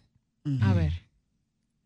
A 0.62 0.72
ver. 0.72 0.92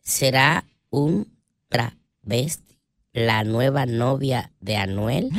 ¿Será 0.02 0.64
un 0.90 1.26
travesti 1.68 2.78
la 3.12 3.42
nueva 3.44 3.86
novia 3.86 4.52
de 4.60 4.76
Anuel? 4.76 5.30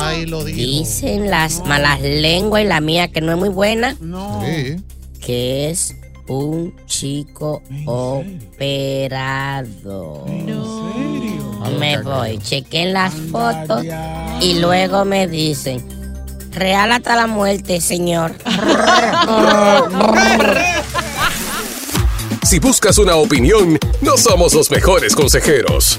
Ay, 0.00 0.26
lo 0.26 0.44
dijo. 0.44 0.56
Dicen 0.58 1.30
las 1.30 1.64
malas 1.64 2.00
lenguas 2.00 2.62
y 2.62 2.66
la 2.66 2.80
mía 2.80 3.08
que 3.08 3.20
no 3.20 3.32
es 3.32 3.38
muy 3.38 3.48
buena, 3.48 3.96
No. 4.00 4.42
Sí. 4.44 4.76
que 5.20 5.70
es 5.70 5.94
un 6.28 6.74
chico 6.86 7.62
operado. 8.88 10.24
¿En 10.26 10.46
serio? 10.46 11.78
Me 11.78 12.00
voy, 12.02 12.38
chequen 12.38 12.92
las 12.92 13.14
fotos 13.14 13.84
y 14.40 14.58
luego 14.58 15.04
me 15.04 15.26
dicen, 15.26 15.82
real 16.52 16.92
hasta 16.92 17.16
la 17.16 17.26
muerte, 17.26 17.80
señor. 17.80 18.34
Si 22.44 22.58
buscas 22.60 22.96
una 22.96 23.16
opinión, 23.16 23.78
no 24.00 24.16
somos 24.16 24.54
los 24.54 24.70
mejores 24.70 25.14
consejeros. 25.14 25.98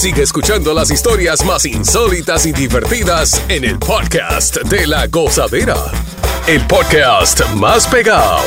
Sigue 0.00 0.22
escuchando 0.22 0.72
las 0.72 0.90
historias 0.90 1.44
más 1.44 1.66
insólitas 1.66 2.46
y 2.46 2.52
divertidas 2.52 3.42
en 3.50 3.64
el 3.66 3.78
podcast 3.78 4.56
de 4.62 4.86
la 4.86 5.06
gozadera. 5.08 5.74
El 6.48 6.66
podcast 6.66 7.46
más 7.56 7.86
pegado. 7.86 8.38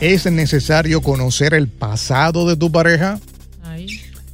¿Es 0.00 0.26
necesario 0.26 1.00
conocer 1.00 1.54
el 1.54 1.68
pasado 1.68 2.48
de 2.48 2.56
tu 2.56 2.72
pareja? 2.72 3.20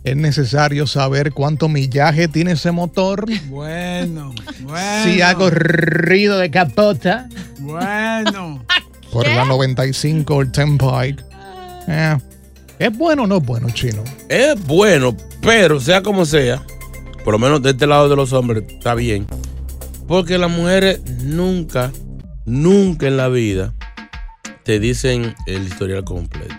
¿Es 0.02 0.16
necesario 0.16 0.86
saber 0.86 1.32
cuánto 1.32 1.68
millaje 1.68 2.26
tiene 2.28 2.52
ese 2.52 2.70
motor? 2.70 3.26
Bueno, 3.48 4.34
bueno. 4.62 5.04
Si 5.04 5.20
hago 5.20 5.50
ruido 5.50 6.38
de 6.38 6.50
capota 6.50 7.28
Bueno. 7.58 8.64
por 9.12 9.28
la 9.28 9.44
95 9.44 10.40
el 10.40 10.52
Turnpike. 10.52 11.22
Eh, 11.86 12.16
¿Es 12.78 12.96
bueno 12.96 13.24
o 13.24 13.26
no 13.26 13.36
es 13.36 13.44
bueno, 13.44 13.70
chino? 13.70 14.02
Es 14.28 14.60
bueno, 14.66 15.16
pero 15.40 15.80
sea 15.80 16.02
como 16.02 16.26
sea, 16.26 16.62
por 17.24 17.34
lo 17.34 17.38
menos 17.38 17.62
de 17.62 17.70
este 17.70 17.86
lado 17.86 18.08
de 18.08 18.16
los 18.16 18.32
hombres, 18.32 18.64
está 18.68 18.94
bien. 18.94 19.26
Porque 20.06 20.38
las 20.38 20.50
mujeres 20.50 21.00
nunca, 21.22 21.92
nunca 22.44 23.06
en 23.06 23.16
la 23.16 23.28
vida 23.28 23.74
te 24.64 24.80
dicen 24.80 25.34
el 25.46 25.64
historial 25.64 26.04
completo. 26.04 26.54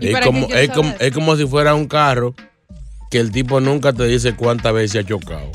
¿Y 0.00 0.08
Es 0.08 0.20
como, 0.20 0.46
es, 0.48 0.70
como, 0.70 0.94
es 0.98 1.12
como 1.12 1.36
si 1.36 1.46
fuera 1.46 1.74
un 1.74 1.86
carro 1.86 2.34
que 3.10 3.18
el 3.18 3.30
tipo 3.30 3.60
nunca 3.60 3.92
te 3.92 4.06
dice 4.06 4.34
cuántas 4.34 4.72
veces 4.72 5.04
ha 5.04 5.06
chocado. 5.06 5.52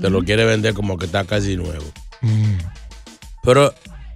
Te 0.00 0.08
lo 0.08 0.22
quiere 0.22 0.44
vender 0.44 0.72
como 0.72 0.96
que 0.96 1.06
está 1.06 1.24
casi 1.24 1.56
nuevo. 1.56 1.84
Pero 3.42 3.74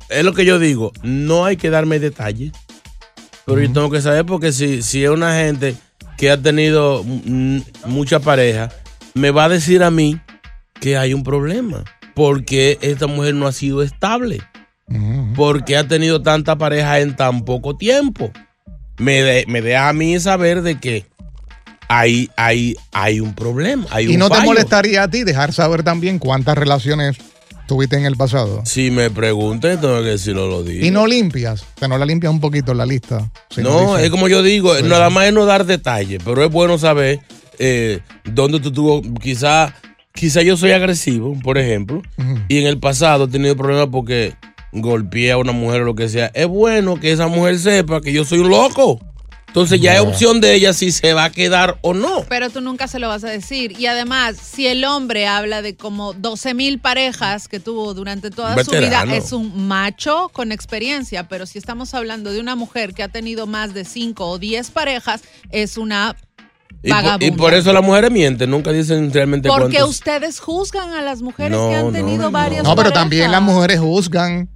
es 0.08 0.24
lo 0.24 0.32
que 0.34 0.44
yo 0.44 0.58
digo, 0.58 0.92
no 1.02 1.44
hay 1.44 1.56
que 1.56 1.70
darme 1.70 1.98
detalles. 1.98 2.52
Pero 3.46 3.60
yo 3.60 3.72
tengo 3.72 3.90
que 3.90 4.00
saber 4.00 4.24
porque 4.24 4.52
si, 4.52 4.82
si 4.82 5.04
es 5.04 5.10
una 5.10 5.34
gente 5.36 5.74
que 6.16 6.30
ha 6.30 6.40
tenido 6.40 7.04
mucha 7.84 8.20
pareja, 8.20 8.70
me 9.14 9.30
va 9.30 9.44
a 9.44 9.48
decir 9.48 9.82
a 9.82 9.90
mí 9.90 10.18
que 10.80 10.96
hay 10.96 11.12
un 11.14 11.22
problema. 11.22 11.84
Porque 12.14 12.78
esta 12.80 13.06
mujer 13.06 13.34
no 13.34 13.46
ha 13.46 13.52
sido 13.52 13.82
estable. 13.82 14.40
Porque 15.34 15.76
ha 15.76 15.88
tenido 15.88 16.22
tanta 16.22 16.56
pareja 16.56 17.00
en 17.00 17.16
tan 17.16 17.44
poco 17.44 17.76
tiempo. 17.76 18.30
Me, 18.98 19.22
de- 19.22 19.44
me 19.48 19.60
deja 19.62 19.88
a 19.88 19.92
mí 19.92 20.18
saber 20.20 20.62
de 20.62 20.78
que 20.78 21.04
hay, 21.88 22.30
hay, 22.36 22.76
hay 22.92 23.20
un 23.20 23.34
problema. 23.34 23.86
Hay 23.90 24.06
¿Y 24.06 24.14
un 24.14 24.18
no 24.20 24.30
te 24.30 24.40
molestaría 24.42 25.02
a 25.02 25.08
ti 25.08 25.24
dejar 25.24 25.52
saber 25.52 25.82
también 25.82 26.18
cuántas 26.18 26.56
relaciones 26.56 27.16
tuviste 27.66 27.96
en 27.96 28.04
el 28.04 28.16
pasado? 28.16 28.62
Si 28.64 28.90
me 28.90 29.10
preguntan, 29.10 29.80
tengo 29.80 30.02
que 30.02 30.08
decirlo 30.10 30.48
lo 30.48 30.62
digo. 30.62 30.84
Y 30.84 30.90
no 30.90 31.06
limpias, 31.06 31.64
que 31.78 31.88
no 31.88 31.98
la 31.98 32.06
limpias 32.06 32.32
un 32.32 32.40
poquito 32.40 32.72
en 32.72 32.78
la 32.78 32.86
lista. 32.86 33.30
Si 33.50 33.62
No, 33.62 33.96
es 33.98 34.10
como 34.10 34.28
yo 34.28 34.42
digo, 34.42 34.74
Sí. 34.76 34.82
nada 34.84 35.10
más 35.10 35.26
es 35.26 35.32
no 35.32 35.44
dar 35.46 35.64
detalles, 35.66 36.20
pero 36.24 36.44
es 36.44 36.50
bueno 36.50 36.78
saber 36.78 37.20
eh, 37.58 38.00
dónde 38.24 38.58
tú 38.60 38.72
tuvo, 38.72 39.02
quizá, 39.20 39.74
quizá 40.12 40.42
yo 40.42 40.56
soy 40.56 40.72
agresivo, 40.72 41.36
por 41.42 41.56
ejemplo, 41.58 42.02
y 42.48 42.58
en 42.58 42.66
el 42.66 42.78
pasado 42.78 43.24
he 43.24 43.28
tenido 43.28 43.56
problemas 43.56 43.88
porque 43.92 44.34
golpeé 44.72 45.30
a 45.32 45.38
una 45.38 45.52
mujer 45.52 45.82
o 45.82 45.84
lo 45.84 45.94
que 45.94 46.08
sea. 46.08 46.32
Es 46.34 46.48
bueno 46.48 46.98
que 46.98 47.12
esa 47.12 47.28
mujer 47.28 47.58
sepa 47.60 48.00
que 48.00 48.12
yo 48.12 48.24
soy 48.24 48.40
un 48.40 48.50
loco. 48.50 49.00
Entonces 49.54 49.80
ya 49.80 49.94
es 49.94 50.00
opción 50.00 50.40
de 50.40 50.52
ella 50.52 50.72
si 50.72 50.90
se 50.90 51.14
va 51.14 51.26
a 51.26 51.30
quedar 51.30 51.78
o 51.80 51.94
no. 51.94 52.24
Pero 52.28 52.50
tú 52.50 52.60
nunca 52.60 52.88
se 52.88 52.98
lo 52.98 53.06
vas 53.06 53.22
a 53.22 53.28
decir. 53.28 53.78
Y 53.78 53.86
además, 53.86 54.36
si 54.36 54.66
el 54.66 54.84
hombre 54.84 55.28
habla 55.28 55.62
de 55.62 55.76
como 55.76 56.12
12 56.12 56.54
mil 56.54 56.80
parejas 56.80 57.46
que 57.46 57.60
tuvo 57.60 57.94
durante 57.94 58.32
toda 58.32 58.60
su 58.64 58.72
vida, 58.72 59.04
es 59.14 59.30
un 59.32 59.68
macho 59.68 60.28
con 60.32 60.50
experiencia. 60.50 61.28
Pero 61.28 61.46
si 61.46 61.58
estamos 61.58 61.94
hablando 61.94 62.32
de 62.32 62.40
una 62.40 62.56
mujer 62.56 62.94
que 62.94 63.04
ha 63.04 63.08
tenido 63.08 63.46
más 63.46 63.74
de 63.74 63.84
5 63.84 64.28
o 64.28 64.38
10 64.40 64.72
parejas, 64.72 65.20
es 65.50 65.78
una 65.78 66.16
Y 66.82 66.88
por, 66.88 66.96
vagabunda. 66.96 67.26
y 67.26 67.30
por 67.30 67.54
eso 67.54 67.72
las 67.72 67.84
mujeres 67.84 68.10
mienten, 68.10 68.50
nunca 68.50 68.72
dicen 68.72 69.12
realmente 69.12 69.48
Porque 69.48 69.76
cuántos. 69.76 69.90
ustedes 69.90 70.40
juzgan 70.40 70.94
a 70.94 71.00
las 71.00 71.22
mujeres 71.22 71.56
No, 71.56 71.68
que 71.68 71.76
han 71.76 71.86
no, 71.86 71.92
tenido 71.92 72.32
varias 72.32 72.64
No, 72.64 72.70
pero 72.70 72.88
parejas. 72.90 73.02
también 73.02 73.30
las 73.30 73.40
mujeres 73.42 73.78
juzgan. 73.78 74.50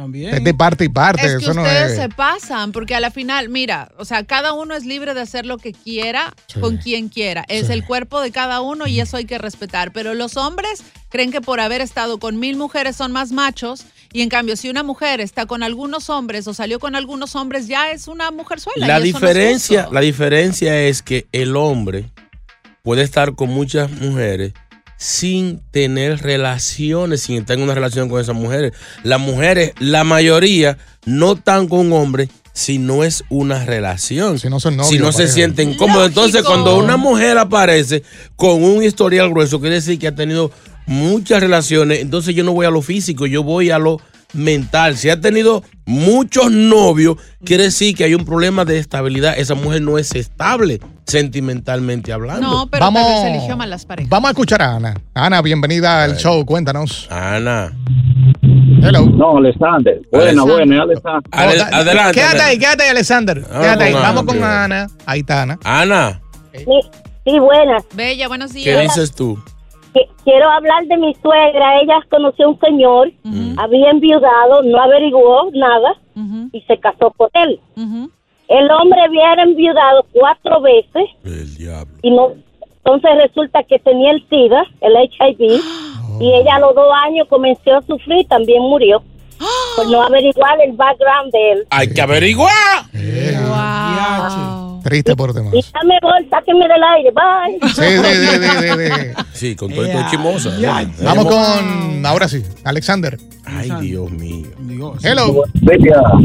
También. 0.00 0.34
Es 0.34 0.44
de 0.44 0.54
parte 0.54 0.84
y 0.84 0.88
parte. 0.88 1.26
Es 1.26 1.36
que 1.36 1.42
eso 1.44 1.54
no 1.54 1.62
ustedes 1.62 1.92
es. 1.92 1.96
se 1.98 2.08
pasan, 2.08 2.72
porque 2.72 2.94
a 2.94 3.00
la 3.00 3.10
final, 3.10 3.48
mira, 3.48 3.90
o 3.98 4.04
sea, 4.04 4.24
cada 4.24 4.52
uno 4.52 4.74
es 4.74 4.84
libre 4.84 5.14
de 5.14 5.20
hacer 5.20 5.46
lo 5.46 5.58
que 5.58 5.72
quiera 5.72 6.34
Sí. 6.46 6.60
con 6.60 6.78
quien 6.78 7.08
quiera. 7.08 7.44
Es 7.48 7.68
el 7.70 7.84
cuerpo 7.84 8.20
de 8.20 8.30
cada 8.30 8.60
uno 8.60 8.86
y 8.86 9.00
eso 9.00 9.16
hay 9.16 9.24
que 9.24 9.38
respetar. 9.38 9.92
Pero 9.92 10.14
los 10.14 10.36
hombres 10.36 10.82
creen 11.10 11.30
que 11.32 11.40
por 11.40 11.60
haber 11.60 11.80
estado 11.80 12.18
con 12.18 12.38
mil 12.38 12.56
mujeres 12.56 12.96
son 12.96 13.12
más 13.12 13.32
machos 13.32 13.84
y 14.12 14.22
en 14.22 14.28
cambio 14.28 14.56
si 14.56 14.68
una 14.70 14.82
mujer 14.82 15.20
está 15.20 15.46
con 15.46 15.62
algunos 15.62 16.08
hombres 16.10 16.46
o 16.48 16.54
salió 16.54 16.78
con 16.80 16.96
algunos 16.96 17.36
hombres 17.36 17.66
ya 17.68 17.90
es 17.90 18.08
una 18.08 18.30
mujer 18.30 18.58
suela. 18.60 18.86
La 18.86 18.98
y 19.04 19.10
eso 19.10 19.20
no 19.20 19.26
es 19.28 19.34
diferencia, 19.34 19.88
la 19.92 20.00
diferencia 20.00 20.80
es 20.82 21.02
que 21.02 21.26
el 21.32 21.56
hombre 21.56 22.06
puede 22.82 23.02
estar 23.02 23.34
con 23.34 23.50
muchas 23.50 23.90
mujeres 23.90 24.52
sin 25.00 25.62
tener 25.70 26.20
relaciones, 26.20 27.22
sin 27.22 27.38
estar 27.38 27.56
en 27.56 27.62
una 27.62 27.74
relación 27.74 28.10
con 28.10 28.20
esas 28.20 28.36
mujeres. 28.36 28.74
Las 29.02 29.18
mujeres, 29.18 29.72
la 29.78 30.04
mayoría, 30.04 30.76
no 31.06 31.32
están 31.32 31.68
con 31.68 31.86
un 31.86 31.92
hombre 31.94 32.28
si 32.52 32.76
no 32.76 33.02
es 33.02 33.24
una 33.30 33.64
relación. 33.64 34.38
Si 34.38 34.50
no 34.50 34.60
son 34.60 34.74
Si 34.84 34.98
no 34.98 35.06
novios, 35.06 35.16
se 35.16 35.28
sienten 35.28 35.72
cómodos. 35.72 36.08
Entonces, 36.08 36.42
cuando 36.42 36.76
una 36.76 36.98
mujer 36.98 37.38
aparece 37.38 38.02
con 38.36 38.62
un 38.62 38.84
historial 38.84 39.30
grueso, 39.30 39.58
quiere 39.58 39.76
decir 39.76 39.98
que 39.98 40.08
ha 40.08 40.14
tenido 40.14 40.50
muchas 40.84 41.40
relaciones. 41.40 42.00
Entonces, 42.00 42.34
yo 42.34 42.44
no 42.44 42.52
voy 42.52 42.66
a 42.66 42.70
lo 42.70 42.82
físico, 42.82 43.24
yo 43.24 43.42
voy 43.42 43.70
a 43.70 43.78
lo 43.78 44.02
mental. 44.32 44.96
Si 44.96 45.10
ha 45.10 45.20
tenido 45.20 45.62
muchos 45.86 46.50
novios, 46.50 47.16
quiere 47.44 47.64
decir 47.64 47.96
que 47.96 48.04
hay 48.04 48.14
un 48.14 48.24
problema 48.24 48.64
de 48.64 48.78
estabilidad. 48.78 49.38
Esa 49.38 49.54
mujer 49.54 49.82
no 49.82 49.98
es 49.98 50.14
estable 50.14 50.80
sentimentalmente 51.06 52.12
hablando. 52.12 52.48
No, 52.48 52.66
pero 52.68 52.84
tal 52.92 52.94
vez 52.94 53.24
eligió 53.34 53.56
malas 53.56 53.84
parejas. 53.84 54.08
Vamos 54.08 54.28
a 54.28 54.30
escuchar 54.32 54.62
a 54.62 54.76
Ana. 54.76 54.94
Ana, 55.14 55.42
bienvenida 55.42 56.04
al 56.04 56.16
show. 56.16 56.44
Cuéntanos. 56.44 57.08
Ana. 57.10 57.72
Hello. 58.82 59.06
No, 59.06 59.36
Alexander. 59.36 60.00
Buena, 60.10 60.42
buena, 60.42 60.82
Alexander. 60.82 61.22
Ale- 61.32 61.60
adelante, 61.60 62.14
Quédate 62.20 62.42
ahí, 62.42 62.58
quédate 62.58 62.82
ahí, 62.84 62.88
Alexander. 62.90 63.40
Vamos 63.40 63.60
Quédate 63.60 63.84
ahí. 63.84 63.92
Vamos 63.92 64.22
Ana 64.22 64.24
con. 64.24 64.44
Ana. 64.44 64.86
Ahí 65.06 65.20
está 65.20 65.42
Ana. 65.42 65.58
Ana, 65.64 66.20
Sí, 67.24 67.38
buenas. 67.38 67.84
Bella, 67.94 68.28
buenos 68.28 68.52
días. 68.52 68.64
¿qué 68.64 68.82
dices 68.82 69.12
tú? 69.12 69.38
Que- 69.94 70.08
Quiero 70.24 70.48
hablar 70.50 70.84
de 70.86 70.96
mi 70.98 71.14
suegra. 71.14 71.80
Ella 71.80 72.00
conoció 72.10 72.46
a 72.46 72.48
un 72.50 72.60
señor, 72.60 73.10
había 73.58 73.90
enviudado, 73.90 74.62
no 74.62 74.80
averiguó 74.80 75.50
nada 75.52 75.94
y 76.52 76.60
se 76.62 76.78
casó 76.78 77.10
con 77.12 77.28
él. 77.34 77.58
El 78.48 78.70
hombre 78.70 79.00
había 79.00 79.32
enviudado 79.42 80.04
cuatro 80.12 80.60
veces 80.60 81.04
y 82.02 82.10
no. 82.10 82.32
Entonces 82.84 83.10
resulta 83.28 83.62
que 83.62 83.78
tenía 83.78 84.10
el 84.12 84.26
SIDA, 84.28 84.64
el 84.80 84.96
HIV, 84.96 85.60
y 86.20 86.32
ella 86.34 86.56
a 86.56 86.60
los 86.60 86.74
dos 86.74 86.88
años 87.06 87.26
comenzó 87.28 87.76
a 87.76 87.82
sufrir, 87.82 88.26
también 88.28 88.62
murió. 88.62 89.02
Por 89.76 89.88
no 89.90 90.02
averiguar 90.02 90.60
el 90.60 90.72
background 90.72 91.32
de 91.32 91.52
él. 91.52 91.66
Hay 91.70 91.92
que 91.92 92.02
averiguar. 92.02 92.50
Triste 94.82 95.16
por 95.16 95.32
demás. 95.32 95.52
Dame 95.72 95.98
voy, 96.02 96.26
sáquenme 96.30 96.66
del 96.68 96.82
aire, 96.82 97.10
bye. 97.10 97.68
Sí, 97.70 97.82
sí, 97.82 98.14
sí, 98.14 98.26
sí, 98.26 98.48
sí, 98.58 98.92
sí. 98.94 99.24
Sí, 99.32 99.56
con 99.56 99.72
todo 99.72 99.84
esto 99.84 99.98
chimosa. 100.10 100.50
Vamos 101.02 101.26
con. 101.26 102.06
Ahora 102.06 102.28
sí, 102.28 102.42
Alexander. 102.64 103.18
Ay, 103.44 103.70
Dios 103.80 104.10
mío. 104.10 104.46
Hello. 105.02 105.42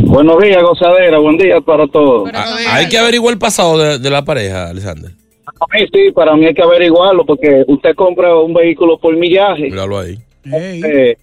Buenos 0.06 0.42
días, 0.42 0.62
gozadera. 0.62 1.18
Buen 1.20 1.38
día 1.38 1.60
para 1.62 1.88
todos. 1.88 2.30
Ah, 2.34 2.56
Hay 2.74 2.90
que 2.90 2.98
averiguar 2.98 3.34
el 3.34 3.40
pasado 3.40 3.78
de, 3.78 4.00
de 4.00 4.10
la 4.10 4.24
pareja, 4.24 4.70
Alexander. 4.70 5.12
A 5.48 5.66
mí 5.74 5.86
sí, 5.94 6.12
para 6.14 6.36
mí 6.36 6.46
hay 6.46 6.54
que 6.54 6.62
averiguarlo 6.62 7.26
porque 7.26 7.64
usted 7.68 7.96
compra 7.96 8.36
un 8.36 8.54
vehículo 8.54 8.98
por 9.00 9.16
millaje. 9.16 9.70
Míralo 9.70 10.00
ahí. 10.00 10.20
Eh, 10.54 11.18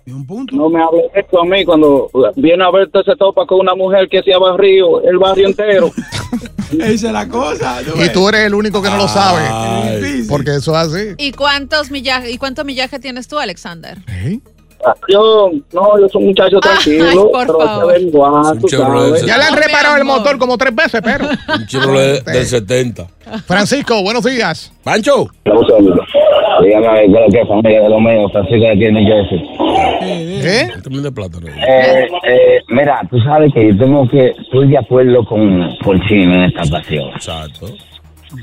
no 0.53 0.69
me 0.69 0.83
hable 0.83 1.03
de 1.15 1.21
esto 1.21 1.41
a 1.41 1.45
mí 1.45 1.65
cuando 1.65 2.11
viene 2.35 2.65
a 2.65 2.71
verte 2.73 3.05
se 3.05 3.15
topa 3.15 3.47
con 3.47 3.61
una 3.61 3.75
mujer 3.77 4.09
que 4.09 4.21
se 4.23 4.35
ha 4.35 4.39
barrido 4.39 5.01
el 5.03 5.19
barrio 5.19 5.47
entero. 5.47 5.91
Esa 6.81 7.07
es 7.09 7.13
la 7.13 7.29
cosa. 7.29 7.81
Y 7.83 8.09
tú 8.11 8.29
eres 8.29 8.43
el 8.47 8.55
único 8.55 8.83
que 8.83 8.91
no 8.91 8.97
lo 8.97 9.09
sabe. 9.09 10.25
Porque 10.29 10.57
eso 10.57 10.73
es 10.79 10.89
así. 10.89 11.15
¿Y 11.19 11.33
cuántos 11.33 11.91
millaje, 11.91 12.31
y 12.31 12.39
cuánto 12.39 12.65
millaje 12.65 12.99
tienes 12.99 13.29
tú, 13.29 13.39
Alexander? 13.39 13.99
Yo, 15.09 15.51
no, 15.73 16.01
yo 16.01 16.09
soy 16.09 16.23
un 16.23 16.29
muchacho 16.29 16.59
tranquilo, 16.59 17.31
por 17.31 17.47
pero 17.47 17.59
que 17.59 17.65
favor. 17.65 17.91
averiguar, 17.91 18.59
tú 18.59 18.69
sabes. 18.69 19.25
Ya 19.27 19.39
le 19.39 19.45
han 19.45 19.57
reparado 19.57 19.97
el 19.97 20.05
motor 20.05 20.39
como 20.39 20.59
tres 20.59 20.75
veces, 20.75 21.01
perro. 21.01 21.29
Un 21.57 21.67
Chevrolet 21.67 22.25
del 22.25 22.45
70. 22.45 23.07
Francisco, 23.47 24.03
buenos 24.03 24.25
días. 24.25 24.73
Pancho. 24.83 25.29
Dígame 25.45 26.87
a 26.87 26.93
ver, 26.93 27.07
¿qué 27.07 27.15
es 27.15 27.21
lo 27.27 27.29
que 27.31 27.41
es 27.41 27.49
familia 27.49 27.83
de 27.83 27.89
los 27.89 28.01
míos? 28.01 28.33
Francisco 28.33 28.61
de 28.61 28.71
aquí 28.71 28.85
en 28.85 28.95
New 28.95 29.07
Jersey. 29.07 29.49
¿Eh? 30.45 30.69
Eh, 31.69 32.09
eh, 32.25 32.61
mira, 32.69 33.01
tú 33.11 33.21
sabes 33.21 33.53
que 33.55 33.69
yo 33.69 33.79
tengo 33.79 34.09
que, 34.09 34.29
estoy 34.29 34.69
de 34.69 34.79
acuerdo 34.79 35.25
con 35.25 35.77
Porcino 35.83 36.35
en 36.35 36.43
esta 36.43 36.63
ocasión. 36.63 37.09
Exacto. 37.15 37.67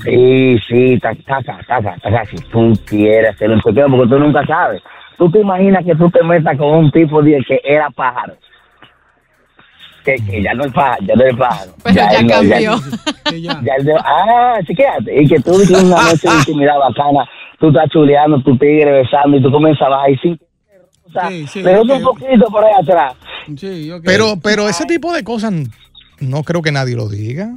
Sí, 0.04 0.56
sí, 0.68 0.98
taca, 1.00 1.42
taca, 1.66 1.96
taca, 2.00 2.24
si 2.26 2.36
tú 2.50 2.72
quieres 2.86 3.34
hacer 3.34 3.50
un 3.50 3.60
pequeño, 3.60 3.88
porque 3.90 4.14
tú 4.14 4.18
nunca 4.18 4.46
sabes. 4.46 4.80
Tú 5.20 5.30
te 5.30 5.40
imaginas 5.40 5.84
que 5.84 5.94
tú 5.94 6.10
te 6.10 6.22
metas 6.24 6.56
con 6.56 6.68
un 6.70 6.90
tipo 6.90 7.22
de 7.22 7.44
que 7.46 7.60
era 7.62 7.90
pájaro. 7.90 8.34
Que, 10.02 10.14
que 10.16 10.42
ya 10.42 10.54
no 10.54 10.64
es 10.64 10.72
pájaro, 10.72 11.04
ya 11.06 11.14
no 11.14 11.24
es 11.24 11.36
pájaro. 11.36 11.72
Pero 11.82 11.94
ya 11.94 12.08
él 12.08 12.26
no- 12.26 12.32
cambió. 12.32 12.76
ya 13.62 13.74
de- 13.84 13.94
ah, 14.02 14.54
sí, 14.66 14.74
quédate. 14.74 15.22
Y 15.22 15.28
que 15.28 15.38
tú 15.40 15.58
dices 15.58 15.82
una 15.82 16.02
noche 16.04 16.26
de 16.26 16.34
intimidad 16.38 16.78
bacana, 16.78 17.28
tú 17.58 17.68
estás 17.68 17.90
chuleando, 17.90 18.40
tu 18.42 18.56
tigre 18.56 18.90
besando 18.92 19.36
y 19.36 19.42
tú 19.42 19.50
comienzas 19.52 19.82
a 19.82 19.90
bajar 19.90 20.10
y 20.10 20.16
sí. 20.16 20.40
O 21.04 21.12
sea, 21.12 21.28
Sí, 21.28 21.46
sí, 21.48 21.62
le 21.62 21.78
un 21.80 22.02
poquito 22.02 22.46
por 22.50 22.64
ahí 22.64 22.72
atrás. 22.80 23.12
Sí, 23.58 23.92
ok. 23.92 24.02
Pero, 24.06 24.38
pero 24.42 24.70
ese 24.70 24.86
tipo 24.86 25.12
de 25.12 25.22
cosas 25.22 25.52
no 26.18 26.42
creo 26.44 26.62
que 26.62 26.72
nadie 26.72 26.96
lo 26.96 27.06
diga. 27.10 27.50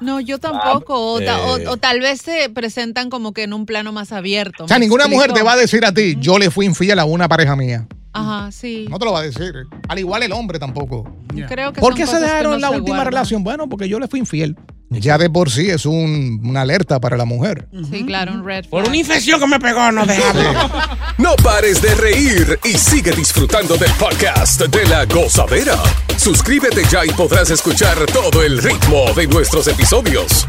No, 0.00 0.20
yo 0.20 0.38
tampoco. 0.38 1.12
O, 1.14 1.20
ta- 1.20 1.40
o- 1.46 1.58
Eh. 1.58 1.68
o 1.68 1.76
tal 1.76 2.00
vez 2.00 2.20
se 2.20 2.48
presentan 2.50 3.10
como 3.10 3.32
que 3.32 3.42
en 3.42 3.52
un 3.52 3.66
plano 3.66 3.92
más 3.92 4.12
abierto. 4.12 4.64
O 4.64 4.68
sea, 4.68 4.78
¿me 4.78 4.84
ninguna 4.86 5.04
explico? 5.04 5.22
mujer 5.22 5.34
te 5.34 5.42
va 5.42 5.52
a 5.52 5.56
decir 5.56 5.84
a 5.84 5.92
ti, 5.92 6.16
yo 6.20 6.38
le 6.38 6.50
fui 6.50 6.66
infiel 6.66 6.98
a 6.98 7.04
una 7.04 7.28
pareja 7.28 7.56
mía. 7.56 7.86
Ajá, 8.12 8.50
sí. 8.50 8.86
No 8.90 8.98
te 8.98 9.04
lo 9.04 9.12
va 9.12 9.20
a 9.20 9.22
decir. 9.22 9.52
Al 9.88 9.98
igual 9.98 10.22
el 10.22 10.32
hombre 10.32 10.58
tampoco. 10.58 11.04
Creo 11.48 11.72
que 11.72 11.80
¿Por 11.80 11.94
qué 11.94 12.06
se 12.06 12.18
dejaron 12.18 12.50
no 12.52 12.54
en 12.56 12.60
la 12.62 12.68
se 12.70 12.76
última 12.76 12.96
guardan. 12.96 13.12
relación? 13.12 13.44
Bueno, 13.44 13.68
porque 13.68 13.88
yo 13.88 13.98
le 14.00 14.08
fui 14.08 14.18
infiel. 14.20 14.56
Ya 14.90 15.18
de 15.18 15.28
por 15.28 15.50
sí 15.50 15.68
es 15.68 15.84
un- 15.84 16.40
una 16.44 16.62
alerta 16.62 16.98
para 16.98 17.16
la 17.18 17.26
mujer. 17.26 17.68
Sí, 17.90 18.04
claro, 18.06 18.32
un 18.32 18.44
red 18.44 18.64
Por 18.70 18.84
una 18.88 18.96
infección 18.96 19.38
que 19.38 19.46
me 19.46 19.60
pegó, 19.60 19.92
no 19.92 20.06
dejaba. 20.06 20.96
No 21.18 21.36
pares 21.36 21.82
de 21.82 21.94
reír 21.94 22.58
y 22.64 22.72
sigue 22.78 23.10
disfrutando 23.12 23.76
del 23.76 23.90
podcast 23.92 24.62
de 24.62 24.86
la 24.86 25.04
gozadera. 25.04 25.76
Suscríbete 26.16 26.82
ya 26.90 27.04
y 27.04 27.10
podrás 27.10 27.50
escuchar 27.50 27.98
todo 28.12 28.42
el 28.42 28.62
ritmo 28.62 29.12
de 29.14 29.26
nuestros 29.26 29.66
episodios. 29.68 30.46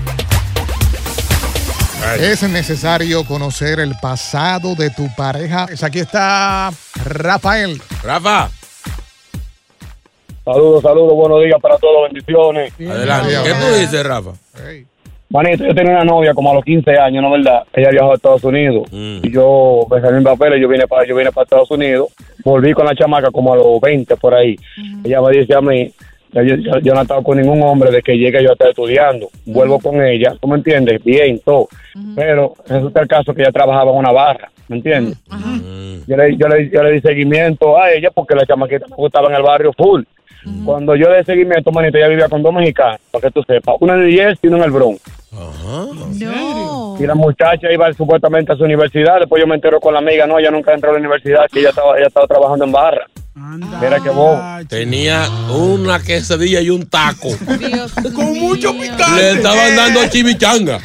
Es 2.17 2.41
necesario 2.43 3.25
conocer 3.25 3.79
el 3.81 3.93
pasado 4.01 4.73
de 4.75 4.89
tu 4.89 5.13
pareja. 5.15 5.67
Pues 5.67 5.83
Aquí 5.83 5.99
está 5.99 6.71
Rafael. 7.05 7.81
Rafa. 8.03 8.49
Saludos, 10.51 10.81
saludos, 10.81 11.13
buenos 11.13 11.43
días 11.43 11.59
para 11.61 11.77
todos, 11.77 12.03
bendiciones. 12.11 12.73
Adelante. 12.79 13.29
¿Qué 13.43 13.49
tú 13.51 13.79
dices, 13.79 14.03
Rafa? 14.05 14.31
Manito, 15.29 15.63
yo 15.63 15.75
tenía 15.75 15.91
una 15.93 16.03
novia 16.03 16.33
como 16.33 16.49
a 16.49 16.55
los 16.55 16.65
15 16.65 16.97
años, 16.97 17.21
¿no 17.21 17.29
verdad? 17.29 17.61
Ella 17.73 17.89
viajó 17.91 18.11
a 18.13 18.15
Estados 18.15 18.43
Unidos 18.43 18.89
Mm. 18.91 19.19
y 19.21 19.31
yo 19.31 19.85
me 19.91 20.01
salí 20.01 20.17
en 20.17 20.23
papeles, 20.23 20.59
yo 20.59 20.67
vine 20.67 20.87
para 20.87 21.05
yo 21.05 21.15
vine 21.15 21.31
para 21.31 21.43
Estados 21.43 21.69
Unidos, 21.69 22.07
volví 22.43 22.73
con 22.73 22.87
la 22.87 22.95
chamaca 22.95 23.29
como 23.29 23.53
a 23.53 23.57
los 23.57 23.79
20 23.79 24.15
por 24.17 24.33
ahí. 24.33 24.55
Ella 25.03 25.21
me 25.21 25.37
dice 25.37 25.53
a 25.53 25.61
mí, 25.61 25.91
yo, 26.31 26.41
yo- 26.41 26.79
yo 26.79 26.93
no 26.95 26.99
he 26.99 27.03
estado 27.03 27.21
con 27.21 27.37
ningún 27.39 27.61
hombre 27.61 27.91
de 27.91 28.01
que 28.01 28.17
llegue 28.17 28.41
yo 28.41 28.49
a 28.49 28.53
estar 28.53 28.69
estudiando. 28.69 29.29
Vuelvo 29.45 29.79
con 29.79 30.01
ella, 30.03 30.33
¿tú 30.41 30.47
me 30.47 30.55
entiendes? 30.55 31.03
Bien, 31.03 31.39
todo. 31.45 31.67
Pero 32.15 32.53
resulta 32.67 33.01
el 33.01 33.07
caso 33.07 33.31
que 33.35 33.43
ella 33.43 33.51
trabajaba 33.51 33.91
en 33.91 33.97
una 33.97 34.11
barra, 34.11 34.49
¿me 34.67 34.77
entiendes? 34.77 35.15
Yo 36.07 36.17
le, 36.17 36.35
yo, 36.37 36.47
le, 36.47 36.69
yo 36.71 36.81
le 36.81 36.91
di 36.93 37.01
seguimiento 37.01 37.77
a 37.79 37.91
ella 37.91 38.09
porque 38.09 38.33
la 38.33 38.47
chamaquita 38.47 38.87
me 38.89 38.95
gustaba 38.95 39.29
en 39.29 39.35
el 39.35 39.43
barrio 39.43 39.71
full. 39.77 40.01
Cuando 40.65 40.95
yo 40.95 41.09
le 41.09 41.19
di 41.19 41.23
seguimiento, 41.25 41.71
manito, 41.71 41.97
ella 41.97 42.07
vivía 42.07 42.29
con 42.29 42.41
dos 42.41 42.53
mexicanos, 42.53 42.99
para 43.11 43.27
que 43.27 43.31
tú 43.31 43.43
sepas. 43.43 43.75
Una 43.79 43.95
en 43.95 44.01
el 44.03 44.11
Yes 44.11 44.39
y 44.41 44.47
una 44.47 44.57
en 44.57 44.63
el 44.63 44.71
Bronx. 44.71 45.01
No. 45.31 46.97
Y 46.99 47.05
la 47.05 47.15
muchacha 47.15 47.71
iba 47.71 47.91
supuestamente 47.93 48.53
a 48.53 48.55
su 48.55 48.63
universidad. 48.63 49.19
Después 49.19 49.41
yo 49.41 49.47
me 49.47 49.55
entero 49.55 49.79
con 49.79 49.93
la 49.93 49.99
amiga, 49.99 50.25
no, 50.25 50.39
ella 50.39 50.51
nunca 50.51 50.73
entró 50.73 50.89
a 50.89 50.93
la 50.93 50.99
universidad, 50.99 51.45
que 51.51 51.59
ella 51.59 51.69
estaba, 51.69 51.97
ella 51.97 52.07
estaba 52.07 52.27
trabajando 52.27 52.65
en 52.65 52.71
barra. 52.71 53.05
Mira 53.35 53.99
qué 54.03 54.09
bobo. 54.09 54.41
Tenía 54.67 55.25
una 55.49 55.99
quesadilla 55.99 56.61
y 56.61 56.69
un 56.69 56.89
taco. 56.89 57.29
Con 58.13 58.37
mucho 58.37 58.73
picante. 58.73 59.15
Le 59.15 59.31
estaban 59.31 59.75
dando 59.75 60.01
chimichanga. 60.09 60.79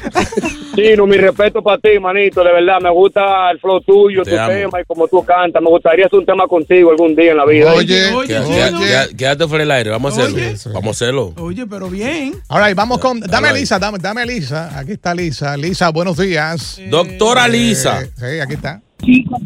Chino, 0.74 1.06
mi 1.06 1.16
respeto 1.16 1.62
para 1.62 1.78
ti, 1.78 1.98
manito, 2.00 2.42
de 2.42 2.52
verdad, 2.52 2.80
me 2.80 2.90
gusta 2.90 3.50
el 3.50 3.58
flow 3.60 3.80
tuyo, 3.80 4.22
Te 4.22 4.32
tu 4.32 4.38
amo. 4.38 4.52
tema 4.52 4.80
y 4.80 4.84
como 4.84 5.06
tú 5.08 5.24
cantas. 5.24 5.62
Me 5.62 5.68
gustaría 5.70 6.06
hacer 6.06 6.18
un 6.18 6.26
tema 6.26 6.46
contigo 6.46 6.90
algún 6.90 7.14
día 7.14 7.32
en 7.32 7.36
la 7.36 7.44
vida. 7.46 7.72
Quédate- 7.74 8.26
quédate- 8.26 9.16
Quédate 9.16 9.48
fuera 9.48 9.62
del 9.64 9.70
aire. 9.70 9.90
Vamos 9.90 10.18
a 10.18 10.22
hacerlo. 10.22 10.72
Vamos 10.74 10.86
a 10.88 10.90
hacerlo. 10.90 11.34
Oye, 11.38 11.66
pero 11.66 11.88
bien. 11.88 12.34
Ahora, 12.48 12.72
vamos 12.74 12.98
con. 12.98 13.20
Dame 13.20 13.48
a 13.48 13.50
ahí. 13.52 13.60
Lisa, 13.60 13.78
dame, 13.78 13.98
dame 14.00 14.22
a 14.22 14.26
Lisa. 14.26 14.78
Aquí 14.78 14.92
está 14.92 15.14
Lisa. 15.14 15.56
Lisa, 15.56 15.90
buenos 15.90 16.16
días. 16.16 16.80
Doctora 16.90 17.48
Lisa. 17.48 18.02
Eh, 18.02 18.10
sí, 18.16 18.40
aquí 18.40 18.54
está. 18.54 18.80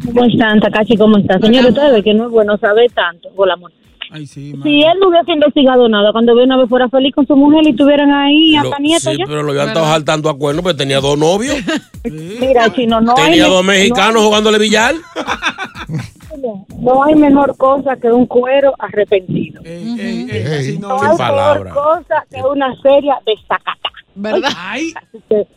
¿Cómo 0.05 0.25
están, 0.25 0.59
Takachi? 0.61 0.95
¿Cómo 0.95 1.17
están? 1.17 1.41
Señores, 1.41 1.69
ustedes 1.71 1.91
ven 1.91 2.03
que 2.03 2.13
no 2.13 2.25
es 2.27 2.31
bueno 2.31 2.57
saber 2.57 2.89
tanto 2.91 3.29
por 3.35 3.47
la 4.09 4.17
muerte. 4.57 4.69
Si 4.69 4.81
él 4.83 4.97
no 4.99 5.09
hubiese 5.09 5.31
investigado 5.31 5.87
nada, 5.89 6.11
cuando 6.11 6.35
ve 6.35 6.43
una 6.43 6.57
vez 6.57 6.69
fuera 6.69 6.89
feliz 6.89 7.13
con 7.15 7.25
su 7.27 7.35
mujer 7.35 7.65
y 7.65 7.69
estuvieran 7.71 8.11
ahí 8.11 8.51
Lo- 8.53 8.61
hasta 8.61 8.79
nietos 8.79 9.03
sí, 9.13 9.17
ya. 9.19 9.25
pero 9.27 9.43
lo 9.43 9.51
habían 9.51 9.67
estado 9.69 9.85
saltando 9.85 10.29
a 10.29 10.37
cuernos 10.37 10.63
porque 10.63 10.77
tenía 10.77 10.99
dos 10.99 11.17
novios. 11.17 11.55
Mira, 12.03 12.71
chino, 12.73 12.99
no 13.01 13.13
hay, 13.17 13.23
tenía 13.31 13.47
dos 13.47 13.63
mexicanos 13.63 14.15
no, 14.15 14.23
jugándole 14.23 14.57
billar. 14.59 14.95
no 16.79 17.03
hay 17.03 17.15
mejor 17.15 17.55
cosa 17.57 17.95
que 17.97 18.07
un 18.11 18.25
cuero 18.25 18.73
arrepentido. 18.79 19.61
Ey, 19.65 20.77
no 20.79 20.99
qué 20.99 21.07
hay 21.07 21.17
palabra. 21.17 21.63
mejor 21.65 22.03
cosa 22.03 22.25
que 22.29 22.41
una 22.41 22.75
seria 22.81 23.15
desacata. 23.25 23.89
¿Verdad? 24.15 24.49
Así 24.51 24.93
que 25.29 25.47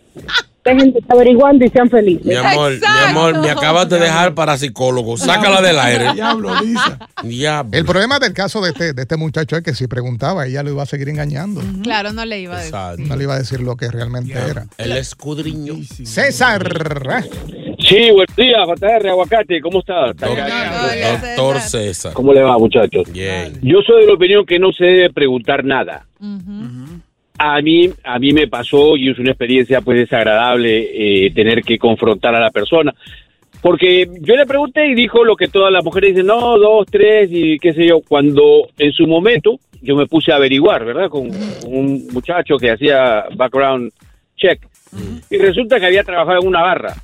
dejen 0.65 0.93
de 0.93 1.01
estar 1.01 1.17
averiguando 1.17 1.65
y 1.65 1.69
sean 1.69 1.91
felices. 1.91 2.25
Mi 2.25 2.35
amor, 2.35 2.73
mi 2.73 3.11
amor, 3.11 3.39
me 3.41 3.51
acabas 3.51 3.89
de 3.89 3.99
dejar 3.99 4.35
para 4.35 4.57
psicólogo. 4.57 5.17
Sácala 5.17 5.61
del 5.61 5.79
aire. 5.79 6.13
Diablo, 6.15 6.61
Lisa. 6.61 6.99
Diablo. 7.23 7.77
El 7.77 7.85
problema 7.85 8.19
del 8.19 8.33
caso 8.33 8.61
de 8.61 8.71
este, 8.71 8.93
de 8.93 9.03
este 9.03 9.17
muchacho 9.17 9.57
es 9.57 9.63
que 9.63 9.75
si 9.75 9.87
preguntaba, 9.87 10.47
ella 10.47 10.63
lo 10.63 10.71
iba 10.71 10.83
a 10.83 10.87
seguir 10.87 11.09
engañando. 11.09 11.61
Claro, 11.83 12.13
no 12.13 12.25
le 12.25 12.41
iba 12.41 12.57
a 12.57 12.61
decir. 12.61 13.07
No 13.07 13.17
le 13.17 13.25
iba 13.25 13.35
a 13.35 13.39
decir 13.39 13.61
lo 13.61 13.77
que 13.77 13.91
realmente 13.91 14.33
era. 14.33 14.67
El 14.79 14.93
escudriño. 14.93 15.75
César. 16.05 16.63
Sí, 17.79 18.11
buen 18.13 18.27
día, 18.37 18.59
JR 18.65 19.09
Aguacate, 19.09 19.61
¿cómo 19.61 19.81
estás? 19.81 20.17
Doctor 20.17 21.61
César. 21.61 22.13
¿Cómo 22.13 22.33
le 22.33 22.43
va, 22.43 22.57
muchachos? 22.59 23.11
Bien. 23.13 23.59
Yo 23.63 23.81
soy 23.85 24.03
de 24.03 24.07
la 24.07 24.15
opinión 24.15 24.47
que 24.47 24.59
no 24.59 24.73
se 24.73 24.85
debe 24.85 25.11
preguntar 25.13 25.65
nada. 25.65 26.07
A 27.39 27.61
mí, 27.61 27.91
a 28.05 28.19
mí 28.19 28.33
me 28.33 28.47
pasó 28.47 28.97
y 28.97 29.11
es 29.11 29.19
una 29.19 29.31
experiencia 29.31 29.81
pues 29.81 29.99
desagradable 29.99 31.27
eh, 31.27 31.31
tener 31.33 31.63
que 31.63 31.79
confrontar 31.79 32.35
a 32.35 32.41
la 32.41 32.51
persona. 32.51 32.95
Porque 33.61 34.09
yo 34.21 34.35
le 34.35 34.45
pregunté 34.45 34.89
y 34.89 34.95
dijo 34.95 35.25
lo 35.25 35.37
que 35.37 35.49
todas 35.49 35.73
las 35.73 35.85
mujeres 35.85 36.11
dicen, 36.11 36.27
no, 36.27 36.59
dos, 36.59 36.87
tres 36.91 37.31
y 37.31 37.59
qué 37.59 37.73
sé 37.73 37.87
yo. 37.87 38.01
Cuando 38.07 38.69
en 38.77 38.93
su 38.93 39.07
momento 39.07 39.61
yo 39.81 39.97
me 39.97 40.07
puse 40.07 40.33
a 40.33 40.37
averiguar, 40.37 40.85
¿verdad? 40.85 41.09
Con, 41.09 41.29
con 41.31 41.75
un 41.75 42.09
muchacho 42.13 42.57
que 42.57 42.73
hacía 42.73 43.25
background 43.37 43.93
check. 44.37 44.67
Y 45.31 45.39
resulta 45.39 45.81
que 45.81 45.87
había 45.87 46.05
trabajado 46.05 46.41
en 46.41 46.49
una 46.49 46.63
barra. 46.63 46.95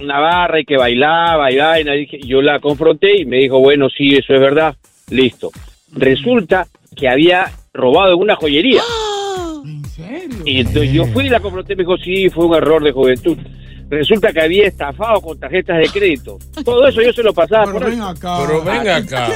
Una 0.00 0.18
barra 0.18 0.60
y 0.60 0.64
que 0.64 0.76
bailaba 0.76 1.50
y 1.50 1.56
vaina. 1.56 1.92
Yo 2.26 2.42
la 2.42 2.58
confronté 2.58 3.20
y 3.20 3.24
me 3.24 3.38
dijo, 3.38 3.60
bueno, 3.60 3.88
sí, 3.88 4.16
eso 4.16 4.34
es 4.34 4.40
verdad. 4.40 4.74
Listo. 5.10 5.50
Resulta 5.92 6.66
que 6.96 7.08
había 7.08 7.50
robado 7.72 8.14
en 8.14 8.20
una 8.20 8.36
joyería. 8.36 8.82
Y 10.44 10.60
entonces 10.60 10.92
yo 10.92 11.06
fui 11.06 11.26
y 11.26 11.30
la 11.30 11.40
confronté 11.40 11.72
y 11.72 11.76
me 11.76 11.82
dijo, 11.82 11.96
sí, 11.98 12.28
fue 12.30 12.46
un 12.46 12.54
error 12.54 12.82
de 12.82 12.92
juventud. 12.92 13.36
Resulta 13.92 14.32
que 14.32 14.40
había 14.40 14.68
estafado 14.68 15.20
con 15.20 15.38
tarjetas 15.38 15.76
de 15.76 15.86
crédito. 15.90 16.38
Todo 16.64 16.86
eso 16.86 17.02
yo 17.02 17.12
se 17.12 17.22
lo 17.22 17.34
pasaba 17.34 17.70
por 17.70 17.84
ahí. 17.84 17.98
Pero 18.46 18.64
venga 18.64 18.96
acá. 18.96 19.28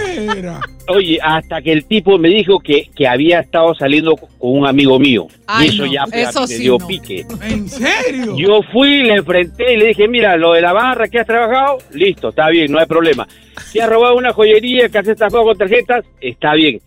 Oye, 0.89 1.19
hasta 1.23 1.61
que 1.61 1.73
el 1.73 1.85
tipo 1.85 2.17
me 2.19 2.31
dijo 2.31 2.59
que, 2.61 2.89
que 2.97 3.07
había 3.07 3.41
estado 3.41 3.75
saliendo 3.75 4.17
con 4.17 4.29
un 4.41 4.67
amigo 4.67 4.99
mío. 4.99 5.27
Ay, 5.47 5.67
y 5.67 5.69
eso 5.69 5.85
no, 5.85 5.93
ya 5.93 6.05
eso 6.11 6.41
me 6.41 6.47
sí 6.47 6.63
dio 6.63 6.79
no. 6.79 6.87
pique. 6.87 7.27
¿En 7.43 7.69
serio? 7.69 8.35
Yo 8.35 8.61
fui, 8.73 9.03
le 9.03 9.17
enfrenté 9.17 9.75
y 9.75 9.77
le 9.77 9.89
dije, 9.89 10.09
mira, 10.09 10.39
lo 10.39 10.55
de 10.55 10.63
la 10.63 10.73
barra 10.73 11.07
que 11.09 11.19
has 11.19 11.27
trabajado, 11.27 11.77
listo, 11.93 12.31
está 12.31 12.49
bien, 12.49 12.73
no 12.73 12.79
hay 12.79 12.87
problema. 12.87 13.29
Si 13.67 13.79
has 13.79 13.91
robado 13.91 14.17
una 14.17 14.33
joyería, 14.33 14.89
que 14.89 14.97
has 14.97 15.09
estafado 15.09 15.45
con 15.45 15.59
tarjetas, 15.59 16.07
está 16.19 16.55
bien. 16.55 16.81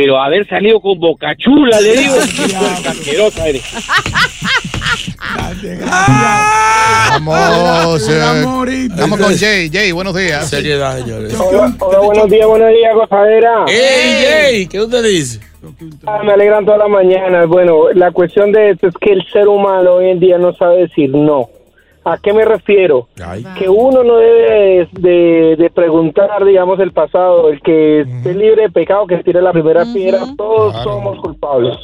Pero 0.00 0.16
haber 0.16 0.46
salido 0.46 0.80
con 0.80 0.96
bocachula, 1.00 1.80
le 1.80 1.96
digo, 1.96 2.14
qué 3.04 3.48
eres. 3.48 3.64
Vamos, 7.10 8.08
eh, 8.08 8.88
vamos 8.96 9.18
con 9.18 9.36
Jay. 9.36 9.68
Jay, 9.68 9.90
buenos 9.90 10.14
días. 10.14 10.48
Seriedad, 10.48 10.98
señores. 10.98 11.34
Hola, 11.40 11.74
hola, 11.80 11.98
buenos 11.98 12.30
días, 12.30 12.46
buenos 12.46 12.68
días, 12.68 12.94
gozadera. 12.94 13.64
¡Ey, 13.66 14.24
Jay! 14.24 14.66
¿Qué 14.68 14.80
usted 14.80 15.02
dice? 15.02 15.40
Ah, 16.06 16.22
me 16.24 16.30
alegran 16.30 16.64
toda 16.64 16.78
la 16.78 16.86
mañana. 16.86 17.46
Bueno, 17.46 17.90
la 17.92 18.12
cuestión 18.12 18.52
de 18.52 18.70
esto 18.70 18.86
es 18.86 18.94
que 19.00 19.10
el 19.10 19.26
ser 19.32 19.48
humano 19.48 19.94
hoy 19.94 20.10
en 20.10 20.20
día 20.20 20.38
no 20.38 20.54
sabe 20.54 20.82
decir 20.82 21.10
no. 21.10 21.50
¿A 22.10 22.16
qué 22.16 22.32
me 22.32 22.44
refiero? 22.44 23.08
Que 23.58 23.68
uno 23.68 24.02
no 24.02 24.16
debe 24.16 24.88
de, 24.92 25.56
de 25.56 25.70
preguntar, 25.70 26.42
digamos, 26.44 26.80
el 26.80 26.92
pasado. 26.92 27.50
El 27.50 27.60
que 27.60 28.00
esté 28.00 28.32
libre 28.32 28.62
de 28.62 28.70
pecado, 28.70 29.06
que 29.06 29.18
tire 29.18 29.42
la 29.42 29.52
primera 29.52 29.84
piedra. 29.92 30.20
Todos 30.36 30.74
somos 30.82 31.18
culpables. 31.20 31.76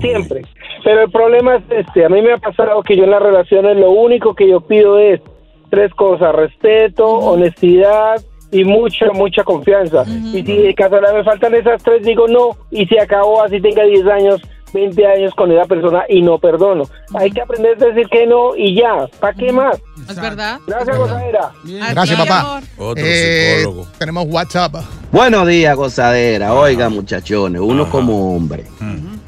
Siempre. 0.00 0.42
Pero 0.84 1.02
el 1.02 1.10
problema 1.10 1.56
es 1.56 1.62
este. 1.70 2.04
A 2.04 2.10
mí 2.10 2.20
me 2.20 2.34
ha 2.34 2.38
pasado 2.38 2.82
que 2.82 2.94
yo 2.94 3.04
en 3.04 3.10
las 3.10 3.22
relaciones 3.22 3.78
lo 3.78 3.90
único 3.90 4.34
que 4.34 4.48
yo 4.48 4.60
pido 4.60 4.98
es 4.98 5.22
tres 5.70 5.94
cosas. 5.94 6.34
Respeto, 6.34 7.06
honestidad 7.06 8.20
y 8.52 8.64
mucha, 8.64 9.12
mucha 9.12 9.44
confianza. 9.44 10.04
Y 10.06 10.42
si 10.42 10.56
de 10.58 10.74
casualidad 10.74 11.14
me 11.14 11.24
faltan 11.24 11.54
esas 11.54 11.82
tres, 11.82 12.02
digo 12.02 12.28
no. 12.28 12.50
Y 12.70 12.86
se 12.86 13.00
acabó, 13.00 13.42
así 13.42 13.60
tenga 13.60 13.84
10 13.84 14.06
años, 14.06 14.42
20 14.72 15.06
años 15.06 15.34
con 15.34 15.50
esa 15.52 15.64
persona 15.66 16.02
y 16.08 16.22
no 16.22 16.38
perdono. 16.38 16.84
Hay 17.14 17.30
que 17.30 17.40
aprender 17.40 17.76
a 17.82 17.86
decir 17.86 18.06
que 18.08 18.26
no 18.26 18.56
y 18.56 18.74
ya. 18.76 19.06
¿Para 19.20 19.34
qué 19.34 19.52
más? 19.52 19.76
¿Es 20.08 20.20
verdad? 20.20 20.58
Gracias, 20.66 20.96
gozadera. 20.98 21.52
Gracias, 21.92 22.18
papá. 22.18 22.60
Otro 22.78 23.04
Eh, 23.06 23.56
psicólogo. 23.58 23.86
tenemos 23.98 24.26
WhatsApp. 24.28 24.74
Buenos 25.12 25.46
días, 25.46 25.76
gozadera. 25.76 26.54
Oiga, 26.54 26.88
muchachones, 26.88 27.60
uno 27.60 27.88
como 27.90 28.34
hombre, 28.36 28.64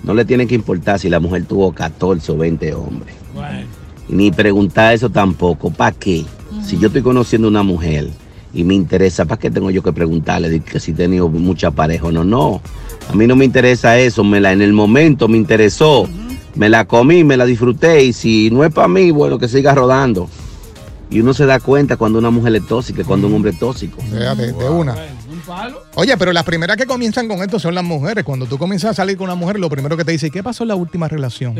no 0.02 0.14
le 0.14 0.24
tiene 0.24 0.46
que 0.46 0.54
importar 0.54 0.98
si 0.98 1.08
la 1.08 1.20
mujer 1.20 1.44
tuvo 1.46 1.72
14 1.72 2.32
o 2.32 2.36
20 2.36 2.74
hombres. 2.74 3.14
Ni 4.08 4.30
preguntar 4.30 4.94
eso 4.94 5.08
tampoco. 5.10 5.70
¿Para 5.70 5.92
qué? 5.92 6.24
Si 6.62 6.78
yo 6.78 6.88
estoy 6.88 7.02
conociendo 7.02 7.48
una 7.48 7.62
mujer 7.62 8.08
y 8.54 8.64
me 8.64 8.74
interesa, 8.74 9.24
¿para 9.24 9.38
qué 9.40 9.50
tengo 9.50 9.70
yo 9.70 9.82
que 9.82 9.92
preguntarle 9.92 10.50
de 10.50 10.60
que 10.60 10.78
si 10.80 10.90
he 10.90 10.94
tenido 10.94 11.28
mucha 11.28 11.70
pareja 11.70 12.06
o 12.06 12.12
no? 12.12 12.24
No. 12.24 12.60
A 13.08 13.14
mí 13.14 13.26
no 13.26 13.34
me 13.36 13.44
interesa 13.44 13.98
eso, 13.98 14.22
me 14.24 14.40
la, 14.40 14.52
en 14.52 14.62
el 14.62 14.72
momento 14.72 15.26
me 15.28 15.36
interesó, 15.38 16.06
me 16.54 16.68
la 16.68 16.84
comí, 16.84 17.24
me 17.24 17.36
la 17.36 17.44
disfruté 17.46 18.04
y 18.04 18.12
si 18.12 18.50
no 18.50 18.64
es 18.64 18.72
para 18.72 18.88
mí, 18.88 19.10
bueno, 19.10 19.38
que 19.38 19.48
siga 19.48 19.74
rodando. 19.74 20.28
Y 21.10 21.20
uno 21.20 21.34
se 21.34 21.44
da 21.44 21.60
cuenta 21.60 21.96
cuando 21.98 22.18
una 22.18 22.30
mujer 22.30 22.54
es 22.56 22.66
tóxica, 22.66 23.04
cuando 23.04 23.26
un 23.26 23.34
hombre 23.34 23.50
es 23.50 23.58
tóxico. 23.58 23.98
De, 24.10 24.18
de- 24.34 24.52
de 24.52 24.68
una. 24.70 24.94
Oye, 25.94 26.16
pero 26.16 26.32
las 26.32 26.44
primeras 26.44 26.76
que 26.76 26.86
comienzan 26.86 27.28
con 27.28 27.42
esto 27.42 27.58
son 27.58 27.74
las 27.74 27.84
mujeres. 27.84 28.24
Cuando 28.24 28.46
tú 28.46 28.58
comienzas 28.58 28.92
a 28.92 28.94
salir 28.94 29.16
con 29.16 29.24
una 29.26 29.34
mujer, 29.34 29.58
lo 29.58 29.68
primero 29.70 29.96
que 29.96 30.04
te 30.04 30.12
dice, 30.12 30.30
¿qué 30.30 30.42
pasó 30.42 30.64
en 30.64 30.68
la 30.68 30.74
última 30.74 31.08
relación? 31.08 31.54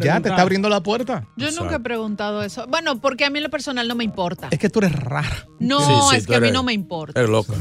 ya 0.00 0.20
te 0.20 0.28
está 0.28 0.42
abriendo 0.42 0.68
la 0.68 0.80
puerta. 0.82 1.26
Yo 1.36 1.50
nunca 1.52 1.76
he 1.76 1.80
preguntado 1.80 2.42
eso. 2.42 2.66
Bueno, 2.68 3.00
porque 3.00 3.24
a 3.24 3.30
mí 3.30 3.38
en 3.38 3.44
lo 3.44 3.50
personal 3.50 3.86
no 3.88 3.94
me 3.94 4.04
importa. 4.04 4.48
Es 4.50 4.58
que 4.58 4.68
tú 4.70 4.78
eres 4.80 4.92
rara. 4.98 5.46
No, 5.58 5.80
Sí, 5.80 5.92
sí, 6.10 6.16
es 6.16 6.26
que 6.26 6.34
a 6.36 6.40
mí 6.40 6.46
eres- 6.48 6.54
no 6.54 6.62
me 6.62 6.72
importa. 6.72 7.20
Es 7.20 7.28
loca. 7.28 7.52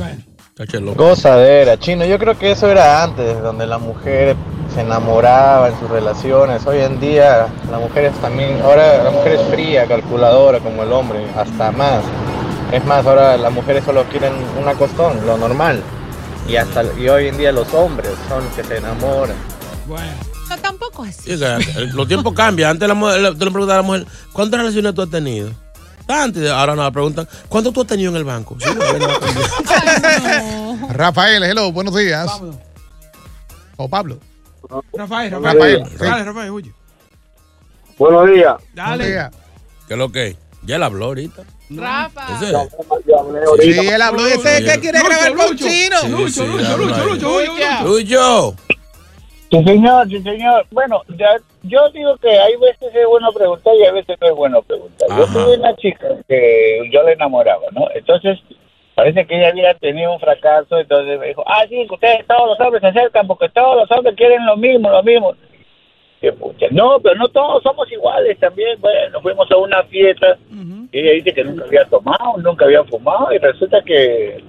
Es 0.57 0.73
loca. 0.81 1.03
Gozadera, 1.03 1.79
chino. 1.79 2.05
Yo 2.05 2.19
creo 2.19 2.38
que 2.38 2.51
eso 2.51 2.69
era 2.69 3.03
antes, 3.03 3.41
donde 3.41 3.65
la 3.65 3.77
mujer 3.79 4.36
se 4.73 4.81
enamoraba 4.81 5.69
en 5.69 5.79
sus 5.79 5.89
relaciones. 5.89 6.65
Hoy 6.65 6.79
en 6.79 6.99
día 6.99 7.47
la 7.71 7.79
mujer 7.79 8.05
es 8.05 8.13
también, 8.21 8.59
ahora 8.62 9.03
la 9.03 9.12
mujer 9.12 9.33
es 9.33 9.41
fría, 9.49 9.86
calculadora 9.88 10.59
como 10.59 10.83
el 10.83 10.91
hombre, 10.91 11.25
hasta 11.36 11.71
más. 11.71 12.03
Es 12.73 12.83
más, 12.86 13.05
ahora 13.05 13.38
las 13.38 13.53
mujeres 13.53 13.83
solo 13.83 14.03
quieren 14.05 14.33
un 14.59 14.67
acostón, 14.67 15.23
lo 15.27 15.38
normal. 15.38 15.79
Y 16.47 16.55
hasta 16.55 16.83
y 16.97 17.07
hoy 17.07 17.27
en 17.27 17.38
día 17.38 17.51
los 17.51 17.71
hombres 17.71 18.09
son 18.27 18.43
los 18.43 18.53
que 18.55 18.63
se 18.63 18.77
enamoran. 18.77 19.36
No, 19.88 20.57
tampoco 20.57 21.05
es. 21.05 21.17
Sí, 21.17 21.38
que, 21.38 21.45
eh, 21.45 21.91
los 21.93 22.07
tiempos 22.07 22.33
cambian. 22.36 22.71
Antes 22.71 22.88
la 22.88 22.95
mujer, 22.95 23.21
le 23.21 23.31
preguntabas 23.36 23.73
a 23.73 23.75
la 23.77 23.81
mujer, 23.83 24.07
¿cuántas 24.31 24.59
relaciones 24.59 24.95
tú 24.95 25.03
has 25.03 25.09
tenido? 25.12 25.51
Antes, 26.07 26.49
ahora 26.49 26.75
nos 26.75 26.91
preguntan, 26.91 27.27
¿cuánto 27.47 27.71
tú 27.71 27.81
has 27.81 27.88
tenido 27.88 28.09
en 28.09 28.17
el 28.17 28.23
banco? 28.23 28.57
Sí, 28.59 28.67
no, 28.75 28.97
no, 28.97 29.07
no. 30.79 30.89
Rafael, 30.93 31.43
hello, 31.43 31.71
buenos 31.71 31.95
días. 31.95 32.27
O 33.77 33.88
Pablo. 33.88 34.17
Rafael, 34.93 35.29
Rafael. 35.29 35.53
Rafael, 35.53 35.86
sí. 35.91 35.97
Dale, 35.99 36.23
Rafael, 36.23 36.49
oye. 36.49 36.73
Buenos 37.99 38.31
días. 38.31 38.55
Dale. 38.73 39.29
¿Qué 39.88 39.93
es 39.93 39.97
lo 39.99 40.12
que? 40.12 40.36
Ya 40.63 40.77
él 40.77 40.83
habló 40.83 41.05
ahorita. 41.05 41.43
Rafa. 41.77 42.27
Ese. 42.36 42.53
Sí, 43.62 43.88
él 43.88 44.01
habló. 44.01 44.25
Ese 44.25 44.57
es 44.57 44.73
que 44.73 44.79
quiere 44.79 44.99
grabar 44.99 45.33
con 45.36 45.49
Lucho. 45.51 45.65
chino. 45.67 46.17
Lucho, 46.17 46.45
Lucho, 46.45 46.77
Lucho. 46.77 47.07
Lucho, 47.07 47.83
Lucho. 47.83 48.55
Sí, 49.53 49.63
señor, 49.63 50.07
sí, 50.09 50.19
señor. 50.23 50.65
Bueno, 50.71 51.03
ya, 51.09 51.38
yo 51.62 51.88
digo 51.91 52.17
que 52.17 52.29
hay 52.29 52.55
veces 52.55 52.89
es 52.91 53.05
bueno 53.07 53.31
preguntar 53.31 53.75
y 53.75 53.83
hay 53.83 53.93
veces 53.93 54.17
no 54.19 54.27
es 54.27 54.36
bueno 54.36 54.62
preguntar. 54.63 55.07
Yo 55.09 55.25
tuve 55.27 55.57
una 55.57 55.75
chica 55.75 56.07
que 56.27 56.89
yo 56.91 57.03
le 57.03 57.13
enamoraba, 57.13 57.62
¿no? 57.71 57.88
Entonces, 57.93 58.39
parece 58.95 59.27
que 59.27 59.38
ella 59.38 59.49
había 59.49 59.75
tenido 59.75 60.12
un 60.12 60.19
fracaso, 60.19 60.79
entonces 60.79 61.19
me 61.19 61.27
dijo, 61.27 61.43
ah, 61.45 61.65
sí, 61.69 61.86
que 61.88 61.93
ustedes 61.93 62.25
todos 62.25 62.49
los 62.49 62.59
hombres 62.65 62.81
se 62.81 62.88
acercan 62.88 63.27
porque 63.27 63.47
todos 63.49 63.75
los 63.77 63.91
hombres 63.95 64.15
quieren 64.15 64.43
lo 64.43 64.57
mismo, 64.57 64.89
lo 64.89 65.03
mismo. 65.03 65.36
Que 66.19 66.31
pucha, 66.33 66.65
no, 66.71 66.99
pero 66.99 67.13
no 67.15 67.27
todos 67.27 67.62
somos 67.62 67.91
iguales 67.91 68.39
también. 68.39 68.81
Bueno, 68.81 69.21
fuimos 69.21 69.51
a 69.51 69.57
una 69.57 69.83
fiesta 69.83 70.36
ella 70.99 71.12
dice 71.13 71.34
que 71.34 71.43
nunca 71.43 71.65
había 71.65 71.86
tomado, 71.86 72.38
nunca 72.38 72.65
había 72.65 72.84
fumado 72.84 73.34
y 73.34 73.38
resulta 73.39 73.82
que 73.86 74.43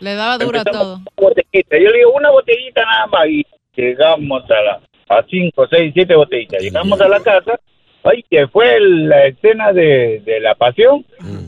Le 0.00 0.14
daba 0.14 0.38
duro 0.38 0.60
a 0.60 0.64
todo. 0.64 0.94
una 0.96 1.04
botellita. 1.16 1.76
Yo 1.78 1.90
le 1.90 1.98
digo 1.98 2.12
una 2.12 2.30
botellita 2.30 2.84
nada 2.84 3.06
más 3.06 3.26
y 3.28 3.46
llegamos 3.74 4.42
a 4.50 4.62
la 4.62 4.80
a 5.08 5.22
cinco, 5.30 5.66
seis, 5.70 5.92
siete 5.94 6.16
botellitas. 6.16 6.60
Llegamos 6.60 7.00
a 7.00 7.06
la 7.08 7.20
casa, 7.20 7.60
ay, 8.02 8.24
que 8.28 8.48
fue 8.48 8.78
la 8.80 9.26
escena 9.26 9.72
de, 9.72 10.20
de 10.24 10.40
la 10.40 10.54
pasión, 10.56 11.06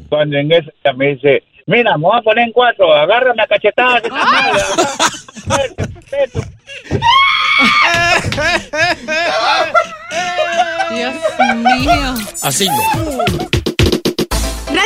cuando 0.08 0.36
en 0.38 0.52
esa 0.52 0.70
me 0.94 1.14
dice, 1.14 1.42
mira, 1.66 1.96
me 1.98 2.04
voy 2.04 2.18
a 2.18 2.22
poner 2.22 2.44
en 2.46 2.52
cuatro, 2.52 2.92
agárrame 2.94 3.42
a 3.42 3.46
cachetadas 3.48 4.02
vete". 6.12 6.38
Dios 10.90 11.14
mío. 11.56 12.14
Así 12.42 12.66
no. 12.68 13.57